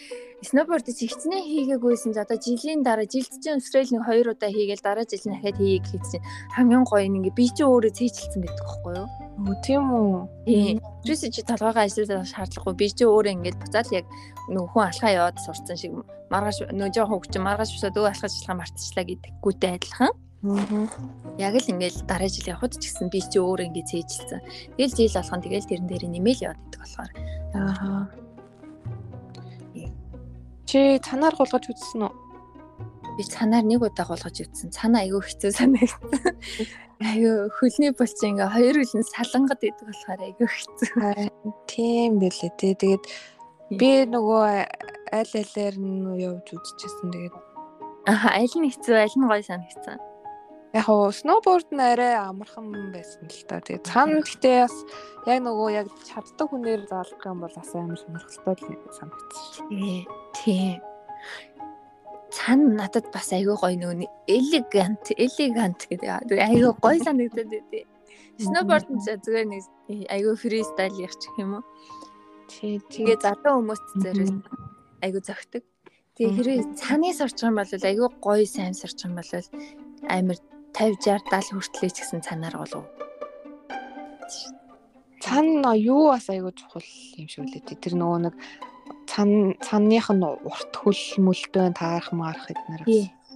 сноуборд 0.45 0.85
чи 0.85 1.05
хичнээн 1.09 1.43
хийгээгүйсэн 1.45 2.13
за 2.13 2.23
одоо 2.23 2.37
жилийн 2.37 2.85
дараа 2.85 3.07
жилд 3.09 3.33
чинь 3.41 3.57
өсрөөл 3.57 3.91
нэг 3.97 4.03
хоёр 4.05 4.27
удаа 4.35 4.51
хийгээл 4.53 4.85
дараа 4.85 5.05
жил 5.09 5.25
нь 5.25 5.33
дахиад 5.35 5.57
хийе 5.57 5.79
гэхэд 5.81 6.05
чинь 6.05 6.25
хамгийн 6.55 6.83
гоё 6.85 7.07
нь 7.07 7.17
ингээд 7.19 7.39
би 7.39 7.45
чи 7.49 7.63
өөрөө 7.65 7.93
цээжилсэн 7.97 8.41
гэдэг 8.45 8.65
байхгүй 8.65 8.93
юу? 8.99 9.09
Өө 9.35 9.55
тийм 9.65 9.83
үү. 9.89 10.13
Тий. 10.45 10.79
Тэрс 11.05 11.23
чи 11.33 11.41
толгойгоо 11.41 11.83
ажиллаж 11.83 12.29
шаардлагагүй. 12.29 12.75
Би 12.77 12.87
чи 12.91 13.03
өөрөө 13.03 13.33
ингээд 13.35 13.57
буцаал 13.59 13.89
яг 13.95 14.05
нөх 14.51 14.69
хүн 14.71 14.85
алхаа 14.89 15.11
яваад 15.11 15.37
сурцсан 15.41 15.77
шиг 15.79 15.91
маргааш 16.29 16.69
нөө 16.73 16.89
жоохон 16.93 17.19
хөвч 17.21 17.33
маргааш 17.39 17.71
босоод 17.73 17.97
өө 17.99 18.09
алхаж 18.11 18.31
ажиллагаа 18.33 18.59
мартчихлаа 18.61 19.05
гэдэггүйтэй 19.09 19.71
адилхан. 19.75 20.13
Яг 20.45 21.57
л 21.57 21.71
ингээл 21.73 22.05
дараа 22.05 22.29
жил 22.29 22.53
явхад 22.53 22.77
ч 22.77 22.85
гэсэн 22.85 23.09
би 23.09 23.17
чи 23.17 23.41
өөр 23.41 23.65
ингээ 23.65 23.89
цээжилсэн. 23.89 24.41
Тэгэл 24.77 24.93
жил 24.93 25.17
болгон 25.17 25.41
тэгэл 25.41 25.69
тэрэн 25.69 25.89
дээр 25.89 26.05
нэмэл 26.05 26.45
яваад 26.45 26.61
идэх 26.69 26.81
болохоор. 26.85 27.11
Аа. 27.57 28.05
Чи 30.69 31.01
цанаар 31.01 31.33
гулгаж 31.33 31.65
үзсэн 31.65 32.05
үү? 32.05 32.13
Би 33.17 33.23
цанаар 33.25 33.65
нэг 33.65 33.81
удаа 33.81 34.05
гулгаж 34.05 34.37
үзсэн. 34.37 34.69
Цанаа 34.69 35.01
айгүй 35.01 35.21
хэцүү 35.25 35.49
санагдсан. 35.49 36.13
Айгүй 37.09 37.51
хөлний 37.57 37.91
булч 37.91 38.19
ингээ 38.21 38.53
хоёр 38.53 38.75
хөлн 38.85 39.03
салангад 39.03 39.61
идэх 39.65 39.81
болохоор 39.81 40.21
айгүй 40.29 40.47
хэцүү. 40.47 40.93
Тийм 41.67 42.21
байлээ 42.21 42.53
те. 42.55 42.71
Тэгээд 42.77 43.03
би 43.81 43.91
нөгөө 44.13 44.45
аль 45.09 45.33
алиар 45.41 45.75
нь 45.75 46.21
явж 46.21 46.47
үзчихсэн. 46.53 47.09
Тэгээд 47.11 47.35
Аа 48.05 48.37
аль 48.37 48.55
нь 48.61 48.69
хэцүү, 48.69 48.95
аль 48.95 49.17
нь 49.17 49.27
гоё 49.27 49.43
санагдсан 49.43 50.14
яг 50.75 50.89
уу 50.91 51.07
сноуборд 51.11 51.71
нь 51.71 51.79
арай 51.79 52.19
амархан 52.19 52.91
байсан 52.91 53.31
л 53.31 53.43
та. 53.47 53.63
Тэгээ 53.63 53.87
цаана 53.87 54.19
гэхдээ 54.19 54.67
бас 54.67 54.75
яг 55.23 55.39
нөгөө 55.47 55.69
яг 55.71 55.87
чаддаг 56.03 56.47
хүнээр 56.51 56.83
заалах 56.91 57.23
юм 57.23 57.39
бол 57.39 57.55
бас 57.55 57.71
амар 57.71 57.95
сонирхолтой 57.95 58.75
л 58.75 58.97
санагдсан. 58.99 59.67
Тий. 59.71 60.03
Тийм. 60.35 60.83
Цаана 62.35 62.67
надад 62.75 63.07
бас 63.15 63.31
айгүй 63.31 63.55
гоё 63.55 63.77
нөгөө 63.79 64.03
элегант, 64.27 65.15
элегант 65.15 65.87
гэдэг 65.87 66.09
айгүй 66.27 66.73
гоё 66.83 66.99
санагдаад 67.07 67.49
байдээ. 67.55 67.85
Сноуборд 68.43 68.91
нь 68.91 68.99
зүгээр 68.99 69.47
нэг 69.47 69.63
айгүй 70.11 70.35
фристайл 70.35 70.99
явчих 70.99 71.31
юм 71.39 71.63
уу? 71.63 71.65
Тий. 72.51 72.83
Тэгээ 72.91 73.23
залуу 73.23 73.63
хүмүүст 73.63 73.87
зэрэг 74.03 74.43
айгүй 74.99 75.21
зөгтөг. 75.23 75.63
Тэгээ 76.19 76.35
хэрэг 76.35 76.59
цаанаас 76.75 77.23
орчих 77.23 77.47
юм 77.47 77.63
бол 77.63 77.71
айгүй 77.71 78.09
гоё 78.19 78.43
сайн 78.43 78.75
сурчих 78.75 79.07
юм 79.07 79.15
бол 79.15 79.31
амар 80.11 80.35
50 80.75 80.99
60 80.99 81.31
70 81.31 81.55
хүртлээ 81.55 81.91
ч 81.91 81.97
гэсэн 82.03 82.21
цанаар 82.21 82.55
болов. 82.59 82.83
цаана 85.25 85.73
юу 85.73 86.13
бас 86.13 86.29
айгүй 86.29 86.53
чухал 86.53 86.85
юм 87.17 87.27
шиг 87.31 87.49
үлээ. 87.49 87.81
Тэр 87.81 87.95
нөгөө 87.97 88.19
нэг 88.29 88.35
цан 89.09 89.57
цанных 89.65 90.07
нь 90.13 90.21
урт 90.21 90.73
хөл 90.75 91.03
мөлтөө 91.25 91.73
таарах 91.73 92.13
маарах 92.13 92.51
эднэр 92.53 92.83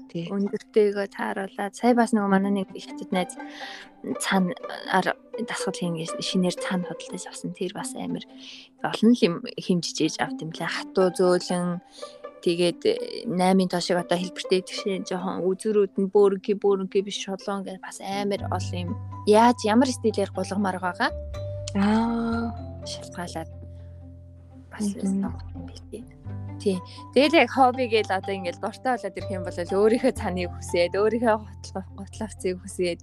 тий. 0.10 0.26
Өндөртэйгөө 0.30 1.08
тааруулаад 1.14 1.74
сая 1.78 1.94
бас 1.98 2.14
нөгөө 2.14 2.30
манай 2.30 2.52
нэг 2.62 2.70
хятад 2.74 3.10
найз 3.14 3.34
цаанаар 4.22 5.18
дасгал 5.50 5.78
хийнгээс 5.78 6.18
шинээр 6.22 6.58
цаана 6.58 6.90
хөдөлтөж 6.90 7.26
авсан. 7.30 7.54
Тэр 7.54 7.74
бас 7.78 7.94
амар 7.94 8.26
олон 8.86 9.14
юм 9.22 9.36
химжиж 9.58 10.18
авт 10.18 10.42
юм 10.42 10.54
лээ. 10.54 10.70
Хатуу 10.70 11.14
зөөлөн 11.14 11.82
тэгээд 12.44 12.82
8-ын 13.28 13.70
тоошиг 13.70 13.98
одоо 14.00 14.18
хэлбэртэй 14.18 14.62
тэгшээ 14.64 15.08
жоохон 15.08 15.44
үзүүрүүд 15.44 15.94
нь 16.00 16.12
бөөргий 16.14 16.56
бөөргий 16.56 17.04
биш 17.04 17.20
шолон 17.24 17.64
гэж 17.68 17.78
бас 17.84 18.00
амар 18.00 18.42
олон 18.50 18.80
юм. 18.80 18.90
Яаж 19.28 19.60
ямар 19.68 19.90
стилээр 19.92 20.32
гулгамаар 20.32 20.78
байгаа? 20.80 21.12
Аа 21.76 22.56
шалтгаалаад 22.88 23.50
бас 24.72 24.86
юм 24.96 25.30
бий. 25.68 26.04
Тий. 26.60 26.78
Тэгэл 27.16 27.48
яг 27.48 27.50
хобби 27.56 27.88
гээл 27.88 28.12
одоо 28.12 28.36
ингээл 28.36 28.60
дуртай 28.60 29.00
болоод 29.00 29.16
ирэх 29.16 29.32
юм 29.32 29.44
бол 29.48 29.56
өөрийнхөө 29.56 30.12
цаныг 30.12 30.52
хүсээд, 30.52 31.00
өөрийнхөө 31.00 31.38
готловцыг 31.96 32.60
хүсээд 32.60 33.00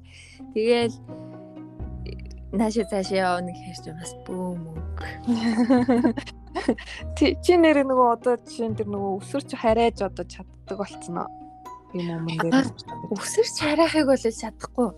тэгэл 0.53 0.93
наашаа 2.53 2.85
цаашаа 2.85 3.41
явна 3.41 3.57
гэхэр 3.57 3.79
чи 3.81 3.91
бас 3.97 4.13
бөөм 4.29 4.61
үг. 4.77 5.01
Чи 7.17 7.53
нэр 7.57 7.85
нөгөө 7.85 8.09
одоо 8.17 8.35
жишээ 8.41 8.69
нь 8.73 8.79
тэр 8.79 8.89
нөгөө 8.91 9.13
өсөрч 9.21 9.51
харайж 9.57 10.03
одоо 10.03 10.25
чаддаг 10.25 10.77
болцсон? 10.77 11.27
Юм 11.93 12.27
мөн 12.27 12.39
дээр. 12.51 12.69
Өсөрч 13.13 13.57
харайхыг 13.61 14.07
бол 14.09 14.21
чадахгүй. 14.21 14.89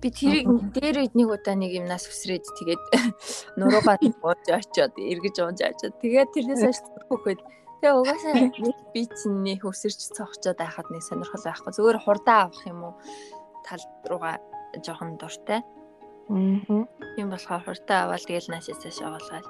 Би 0.00 0.08
тэрийг 0.08 0.48
дээр 0.72 1.04
үед 1.04 1.14
нэг 1.16 1.28
удаа 1.28 1.56
нэг 1.56 1.76
юмнаас 1.76 2.08
өсрээд 2.08 2.44
тэгээд 2.56 2.82
нуруугаа 3.60 4.00
бууж 4.00 4.48
очиод 4.48 4.96
эргэж 4.96 5.36
уунж 5.44 5.60
очиод 5.60 6.00
тэгээд 6.00 6.32
тэрнээс 6.32 6.64
хойш 6.64 6.80
хөхөд 7.12 7.40
тэгээ 7.84 7.98
угаасаа 8.00 8.32
би 8.96 9.02
чинь 9.12 9.44
нэг 9.44 9.60
өсөрч 9.60 10.16
цогчоод 10.16 10.56
байхад 10.56 10.88
нэг 10.88 11.04
сонирхол 11.04 11.44
байхгүй 11.44 11.72
зүгээр 11.76 11.98
хурдаа 12.00 12.48
авах 12.48 12.64
юм 12.64 12.80
уу 12.88 12.94
тал 13.60 13.84
руугаа 14.08 14.40
жоохон 14.80 15.20
дуртай. 15.20 15.60
Аа. 15.60 15.79
Тийм 16.28 17.28
болохоор 17.30 17.62
хурдаа 17.64 18.06
аваад 18.06 18.22
тэгэл 18.26 18.50
наашаас 18.52 18.80
цааш 18.82 18.98
оолгаад. 19.02 19.46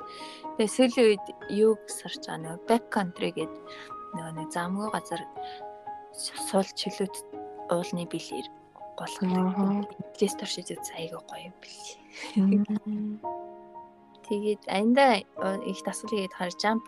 Тэгээ 0.57 0.75
сүүлийн 0.77 1.07
үед 1.13 1.27
юг 1.53 1.81
сарч 1.91 2.25
байгаа 2.25 2.41
нэг 2.41 2.61
back 2.69 2.85
country 2.95 3.31
гэдэг 3.37 3.61
нөгөө 4.17 4.33
нэг 4.39 4.49
замгүй 4.55 4.89
газар 4.95 5.23
суул 6.15 6.71
чөлөөт 6.81 7.17
уулны 7.75 8.05
бэлэр 8.09 8.47
болгоно. 8.97 9.85
Инглиш 9.87 10.35
туршиж 10.41 10.69
үз 10.73 10.91
айгаа 10.97 11.23
гоё 11.29 11.49
юм 11.49 11.57
бэл. 11.61 11.89
Тэгээд 14.27 14.63
аянда 14.71 15.21
их 15.67 15.81
дасгал 15.85 16.11
хийгээд 16.11 16.39
харж 16.39 16.57
jump 16.65 16.85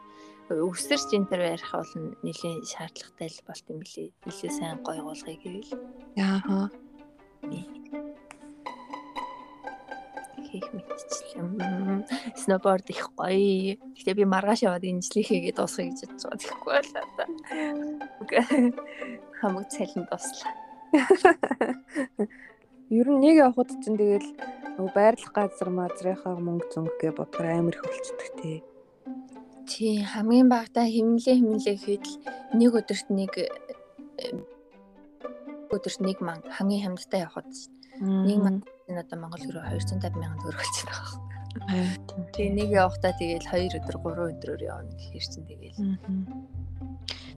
өсөрч 0.51 1.17
энэ 1.17 1.29
төр 1.31 1.43
ярих 1.57 1.73
бол 1.73 1.93
нэлийн 2.27 2.61
шаардлагатай 2.67 3.29
л 3.29 3.47
болт 3.47 3.67
юм 3.73 3.79
билий. 3.81 4.11
Илүү 4.29 4.51
сайн 4.53 4.79
гоё 4.85 5.03
болгоё 5.07 5.37
гэвэл. 5.41 5.73
Яаха 6.17 6.69
хийх 10.53 10.69
мэдчихлээ. 10.77 12.05
Сноуборд 12.37 12.87
их 12.93 13.09
гоё. 13.17 13.81
Гэтэ 13.97 14.13
би 14.13 14.25
маргааш 14.29 14.69
яваад 14.69 14.85
инжлэх 14.85 15.33
хийгээд 15.33 15.57
дуусгая 15.57 15.89
гэж 15.89 16.05
бодож 16.05 16.23
байгаа. 16.29 16.37
Тэгэхгүй 16.45 16.73
болоо 16.77 17.07
та. 17.17 17.25
Хамаг 19.41 19.67
цалин 19.73 20.05
дуслаа. 20.05 20.53
Ер 22.93 23.09
нь 23.09 23.21
нэг 23.25 23.37
явхад 23.41 23.73
чинь 23.81 23.97
тэгэл 23.97 24.29
нөгөө 24.77 24.93
байрлах 24.93 25.33
газар 25.33 25.73
мазрынхаа 25.73 26.37
мөнгө 26.37 26.69
зөнгө 26.73 27.17
бодохоор 27.17 27.49
амар 27.49 27.77
их 27.77 27.85
болцдог 27.89 28.29
тий. 28.37 28.61
Тий 29.65 30.05
хамгийн 30.05 30.53
багтаа 30.53 30.85
химнэлээ 30.85 31.41
химнэлээ 31.41 31.77
гэхэд 31.81 32.07
нэг 32.61 32.73
өдөрт 32.77 33.09
нэг 33.09 33.33
өдөрт 35.73 36.01
нэг 36.05 36.19
манг 36.21 36.45
хамгийн 36.53 36.85
хямдтай 36.85 37.25
явхад 37.25 37.49
нэг 38.01 38.39
манг 38.45 38.63
энэ 38.93 39.01
одоо 39.01 39.17
Монгол 39.19 39.41
руу 39.49 39.65
250 39.65 40.05
сая 40.05 40.13
төгрөг 40.13 40.61
болж 40.61 40.79
байгаа. 40.85 41.33
Тэгээ 42.33 42.53
нэг 42.53 42.69
явахдаа 42.73 43.13
тэгэл 43.17 43.49
2 43.49 43.77
өдөр 43.77 43.97
3 44.01 44.37
өдрөөр 44.37 44.63
явна 44.69 44.93
гэхэр 44.97 45.25
чинь 45.29 45.49
тэгэл. 45.49 45.81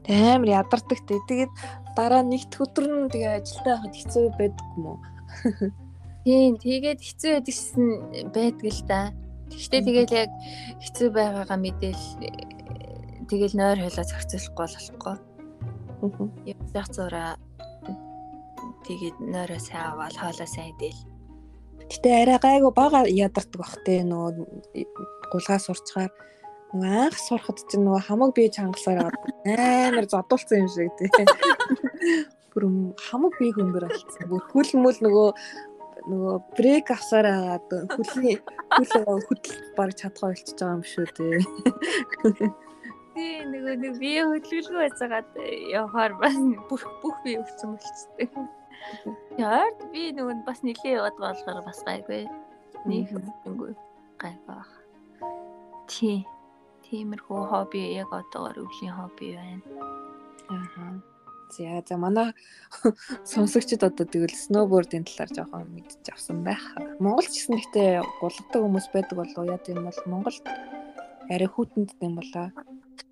Тэг 0.07 0.15
амар 0.15 0.49
ядардаг 0.63 0.99
те. 1.03 1.19
Тэгээд 1.27 1.53
дараа 1.95 2.23
нэгд 2.23 2.51
өдөр 2.55 2.85
нь 2.85 3.11
тэгээ 3.11 3.39
ажилдаа 3.43 3.73
явахад 3.75 3.95
хэцүү 3.95 4.25
байдаг 4.39 4.67
юм 4.75 4.83
уу? 4.87 4.99
Тийм, 6.23 6.53
тэгээд 6.57 6.99
хэцүү 7.03 7.31
байдагсан 7.35 7.87
байдаг 8.31 8.67
л 8.71 8.83
да. 8.87 9.01
Гэхдээ 9.51 9.81
тэгэл 9.83 10.13
яг 10.25 10.31
хэцүү 10.79 11.07
байгаагаа 11.11 11.59
мэдээл 11.59 12.05
тэгэл 13.29 13.55
нойр 13.59 13.79
хойлоо 13.83 14.05
зохицуулахгүй 14.05 14.63
болохгүй. 14.63 15.15
Яг 16.79 16.87
зураа 16.93 17.35
тэгээд 18.87 19.17
нойроо 19.21 19.59
сайн 19.61 19.85
аваад 19.91 20.15
хоолоо 20.17 20.49
сайн 20.49 20.73
идэл 20.77 21.14
Гэтэ 21.91 22.09
арай 22.21 22.39
гайгүй 22.41 22.73
бага 22.73 23.03
ядардаг 23.05 23.59
бах 23.61 23.75
те 23.85 24.01
нөгөө 24.07 24.85
гулгаа 25.31 25.59
сурчгаар 25.61 26.11
нөгөө 26.73 26.97
анх 27.05 27.17
сурахад 27.21 27.61
чинь 27.69 27.85
нөгөө 27.85 28.01
хамаг 28.07 28.31
бие 28.35 28.49
чангалсаар 28.49 29.13
амар 29.45 30.05
зодуулсан 30.09 30.65
юм 30.65 30.69
шиг 30.73 30.91
те. 30.97 31.07
Бүр 32.51 32.63
хамаг 33.07 33.37
бие 33.39 33.53
хөнгөр 33.53 33.87
алдсан. 33.87 34.27
Бүр 34.31 34.41
хөл 34.49 34.71
мөл 34.81 34.99
нөгөө 35.05 35.29
нөгөө 36.09 36.35
брейк 36.57 36.91
авсаар 36.93 37.27
агаад 37.31 37.69
хөлийн 37.93 38.41
хөл 38.75 39.21
хөдөл 39.29 39.57
баг 39.77 39.95
чадхаа 39.97 40.33
болчихж 40.33 40.59
байгаа 40.59 40.75
юм 40.77 40.83
шүү 40.85 41.05
дээ. 41.17 41.39
Тий 43.15 43.33
нөгөө 43.47 43.75
нэг 43.79 43.93
бие 44.01 44.21
хөдөлгөлгүй 44.27 44.79
байцаагаад 44.83 45.29
явахаар 45.71 46.13
бас 46.19 46.35
бүх 46.69 46.83
бүх 47.01 47.15
бие 47.23 47.39
өвчсөн 47.41 47.77
болчихсон. 47.77 48.49
Яард 49.39 49.79
би 49.91 50.11
нөгөө 50.15 50.45
бас 50.47 50.63
нилээ 50.63 50.99
яваад 50.99 51.17
болохоор 51.19 51.65
бас 51.65 51.79
гайгүй. 51.87 52.23
Нэг 52.85 53.09
хэмжээгүй 53.11 53.73
гайгүй. 54.21 54.61
Тий. 55.89 56.25
Тиймэрхүү 56.85 57.41
хобби 57.49 57.81
яг 57.97 58.13
одоогор 58.13 58.61
өвлийн 58.61 58.93
хобби 58.93 59.33
байна. 59.33 59.61
Аа. 60.53 61.01
За 61.49 61.81
за 61.87 61.97
манай 61.97 62.33
сонсогчд 63.25 63.81
одоо 63.85 64.05
тэгэл 64.05 64.33
сноубордын 64.33 65.05
талаар 65.05 65.31
жоохон 65.33 65.69
мэдчих 65.73 66.13
авсан 66.13 66.43
байх. 66.45 66.61
Монгол 66.99 67.25
ч 67.25 67.41
гэсэн 67.41 67.57
гэхдээ 67.57 67.89
гулгадаг 68.21 68.61
хүмүүс 68.61 68.87
байдаг 68.93 69.15
болов 69.17 69.45
яа 69.45 69.59
гэм 69.61 69.85
бол 69.85 70.01
Монгол 70.09 70.37
арай 71.29 71.49
хүүтэнд 71.49 71.89
юм 72.01 72.13
болоо. 72.21 72.49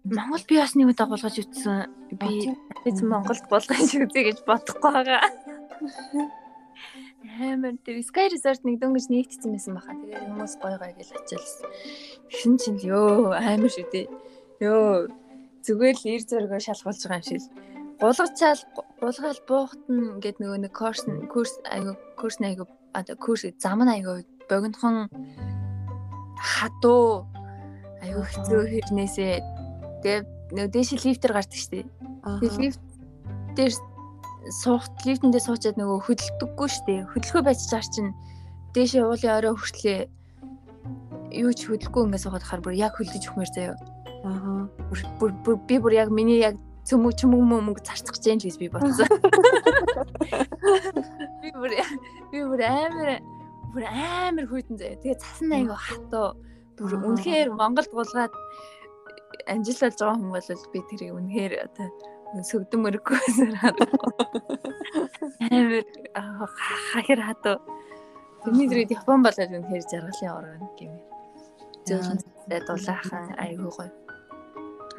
Монгол 0.04 0.44
би 0.50 0.56
бас 0.62 0.74
нэг 0.76 0.94
удаа 0.94 1.08
гулгаж 1.08 1.36
үтсэн. 1.40 1.90
Би 2.20 2.54
би 2.86 2.90
Монголд 3.02 3.46
гулгаж 3.50 3.90
үзье 3.90 4.06
гэж 4.06 4.46
бодохгүй 4.46 4.92
байгаа. 4.92 5.22
Амар 7.40 7.76
тэр 7.86 8.04
Sky 8.04 8.28
Resort 8.32 8.68
нэг 8.68 8.84
дөнгөж 8.84 9.08
нэгтсэн 9.08 9.52
байсан 9.56 9.74
баха. 9.80 9.96
Тэгээ 9.96 10.28
хүмүүс 10.28 10.54
гой 10.60 10.76
гой 10.76 10.92
гэж 11.00 11.10
ачаалсан. 11.16 11.70
Тэгсэн 12.28 12.54
чинь 12.60 12.80
ёо 12.84 13.32
амар 13.32 13.72
шүү 13.72 13.88
дээ. 13.92 14.08
Ёо 14.60 15.08
зүгээр 15.64 15.96
л 15.98 16.06
ир 16.12 16.22
зөргөө 16.28 16.60
шалгуулж 16.60 17.02
байгаа 17.08 17.24
юм 17.24 17.28
шиг. 17.28 17.44
Гулгачаал 18.04 18.62
гулгаал 19.00 19.42
буухтан 19.48 20.00
гэдэг 20.20 20.42
нөгөө 20.44 20.60
нэг 20.68 20.74
курс 20.76 21.04
курс 21.32 21.54
айгу 21.72 21.96
курс 22.20 22.38
айгу 22.44 22.68
одоо 22.92 23.16
курс 23.16 23.48
зам 23.64 23.80
нь 23.88 23.94
айгу 23.96 24.28
богинохон 24.52 25.08
хатуу 26.36 27.24
айгу 28.04 28.22
хэцүү 28.28 28.62
хэрнээсээ 28.68 29.34
тэгээ 30.04 30.22
нөгөө 30.52 30.72
дээш 30.76 30.90
лифтер 31.08 31.32
гардаг 31.32 31.60
штеп. 31.60 31.88
Тэгээ 32.44 32.60
лифт 32.60 32.84
дээр 33.56 33.74
суух 34.52 34.84
лифтэндээ 35.06 35.44
суучаад 35.44 35.78
нөгөө 35.80 36.00
хөдөлдөггүй 36.04 36.70
штэ. 36.70 37.08
Хөдөлгөө 37.12 37.44
байж 37.48 37.60
чаар 37.70 37.88
чин 37.88 38.12
дээшээ 38.76 39.04
уулын 39.06 39.36
орой 39.40 39.56
хүртлээ 39.56 40.00
юу 41.40 41.52
ч 41.56 41.70
хөдөлгөө 41.70 42.04
ингээд 42.04 42.24
суугаад 42.24 42.44
хахаар 42.44 42.64
бүр 42.64 42.76
яг 42.76 42.94
хөлдөж 43.00 43.24
өгмөр 43.32 43.50
заяа. 43.56 43.76
Аа. 44.28 44.68
Бүр 45.20 45.32
би 45.68 45.76
бүр 45.80 45.94
яг 45.96 46.10
миний 46.12 46.44
яг 46.44 46.60
цөмөг 46.84 47.16
чөмөг 47.16 47.42
мөмөг 47.48 47.78
зарцах 47.86 48.20
гэж 48.20 48.44
л 48.52 48.60
би 48.60 48.68
бодсон. 48.68 49.08
Би 51.44 51.52
бүр 51.52 51.72
би 52.32 52.40
бүр 52.44 52.62
амар 52.64 53.20
бүр 53.72 53.84
амар 53.88 54.46
хүйтэн 54.48 54.80
заяа. 54.80 55.00
Тэгээ 55.00 55.20
цасан 55.20 55.52
айгаа 55.52 55.80
хатуу 55.80 56.28
бүр 56.80 56.92
үнэхээр 57.00 57.56
Монголд 57.56 57.92
гулгаад 57.92 58.34
амжилт 59.48 59.82
болж 59.84 59.98
байгаа 60.00 60.18
хүн 60.20 60.32
бол 60.32 60.72
би 60.74 60.80
тэрийг 60.88 61.14
үнэхээр 61.16 61.54
одоо 61.68 61.88
сүгдэн 62.42 62.80
мөрөггүйсээр 62.82 63.54
амар 66.18 66.50
хахир 66.94 67.22
хатуу 67.22 67.58
Тэрний 68.44 68.68
зэрэг 68.68 68.92
Япон 68.92 69.24
болоод 69.24 69.56
үнэхээр 69.56 69.84
жаргалын 69.88 70.36
орон 70.36 70.68
гэмээр. 70.76 71.08
Зөөлөн 71.88 72.20
зэтэй 72.20 72.62
дулаахан 72.68 73.26
айгүй 73.40 73.72
гоё. 73.72 73.92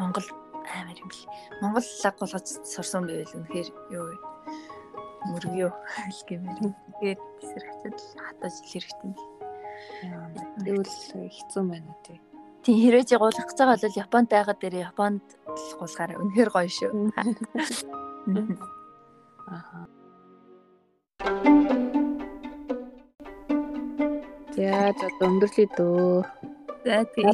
Монгол 0.01 0.29
амар 0.65 0.97
юм 0.97 1.09
бэл. 1.13 1.29
Монгол 1.61 1.85
лаг 1.85 2.15
болгож 2.17 2.49
сурсан 2.65 3.05
байвал 3.05 3.37
үнэхээр 3.37 3.69
юу 3.93 4.17
мөргөө 5.29 5.71
гэмээр. 6.25 6.57
Тэгээд 7.05 7.21
хатад 7.69 7.99
хатаж 8.17 8.55
ил 8.65 8.73
хэрэгтэй 8.73 9.13
юм. 9.13 9.17
Тэгвэл 10.65 10.97
хэцүү 11.37 11.63
байна 11.69 11.93
тий. 12.01 12.17
Тийм 12.65 12.77
хэрэж 12.81 13.09
гуулах 13.21 13.45
гэж 13.45 13.59
байгаа 13.61 13.77
бол 13.77 14.01
Японд 14.09 14.29
байгаад 14.33 14.61
дээр 14.65 14.89
Японд 14.89 15.25
гуулахаар 15.79 16.19
үнэхээр 16.21 16.51
гоё 16.51 16.71
шүү. 16.71 16.91
Аа. 19.45 19.87
За 24.55 24.95
за 24.97 25.07
өндөрлөе 25.27 25.67
дөө. 25.77 26.25
За 26.85 27.05
тийм. 27.13 27.29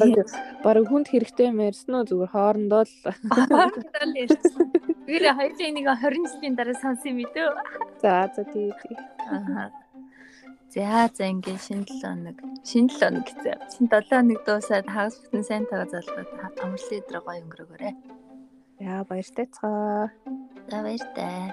Бараг 0.63 0.85
хүнд 0.89 1.07
хэрэгтэй 1.11 1.51
мэрсэн 1.51 1.93
үү 1.95 2.07
зүгээр 2.09 2.31
хоорондоо 2.33 2.83
л. 2.83 2.95
Хоорондоо 3.29 4.05
л 4.07 4.15
ярьсан. 4.15 4.67
Тэгэхээр 5.05 5.25
хоёулаа 5.37 5.71
нэг 5.75 5.85
20 5.87 6.31
жилийн 6.31 6.55
дараа 6.55 6.77
сонсон 6.79 7.11
юм 7.11 7.19
идөө. 7.27 7.49
За 8.01 8.31
за 8.35 8.43
тий 8.47 8.71
тий. 8.81 8.95
Аа. 9.27 9.80
За 10.73 11.09
за 11.17 11.25
ингээ 11.27 11.57
шинэ 11.65 11.83
7 11.83 11.99
хоног 11.99 12.37
шинэ 12.63 12.89
7 12.95 12.99
хоног 12.99 13.25
гэсэн. 13.27 13.59
Шинэ 13.75 13.91
7 13.91 14.07
хоног 14.07 14.39
дуусаад 14.47 14.87
хагас 14.87 15.15
бүтэн 15.19 15.43
сайн 15.43 15.63
тага 15.67 15.85
залгаад 15.91 16.29
амарлын 16.63 16.99
өдрөө 17.03 17.21
гоё 17.27 17.41
өнгөрөөгөөрэй. 17.43 17.93
Яа 18.79 19.03
баяртай 19.09 19.47
цаа. 19.51 20.07
За 20.71 20.77
баяртай. 20.85 21.51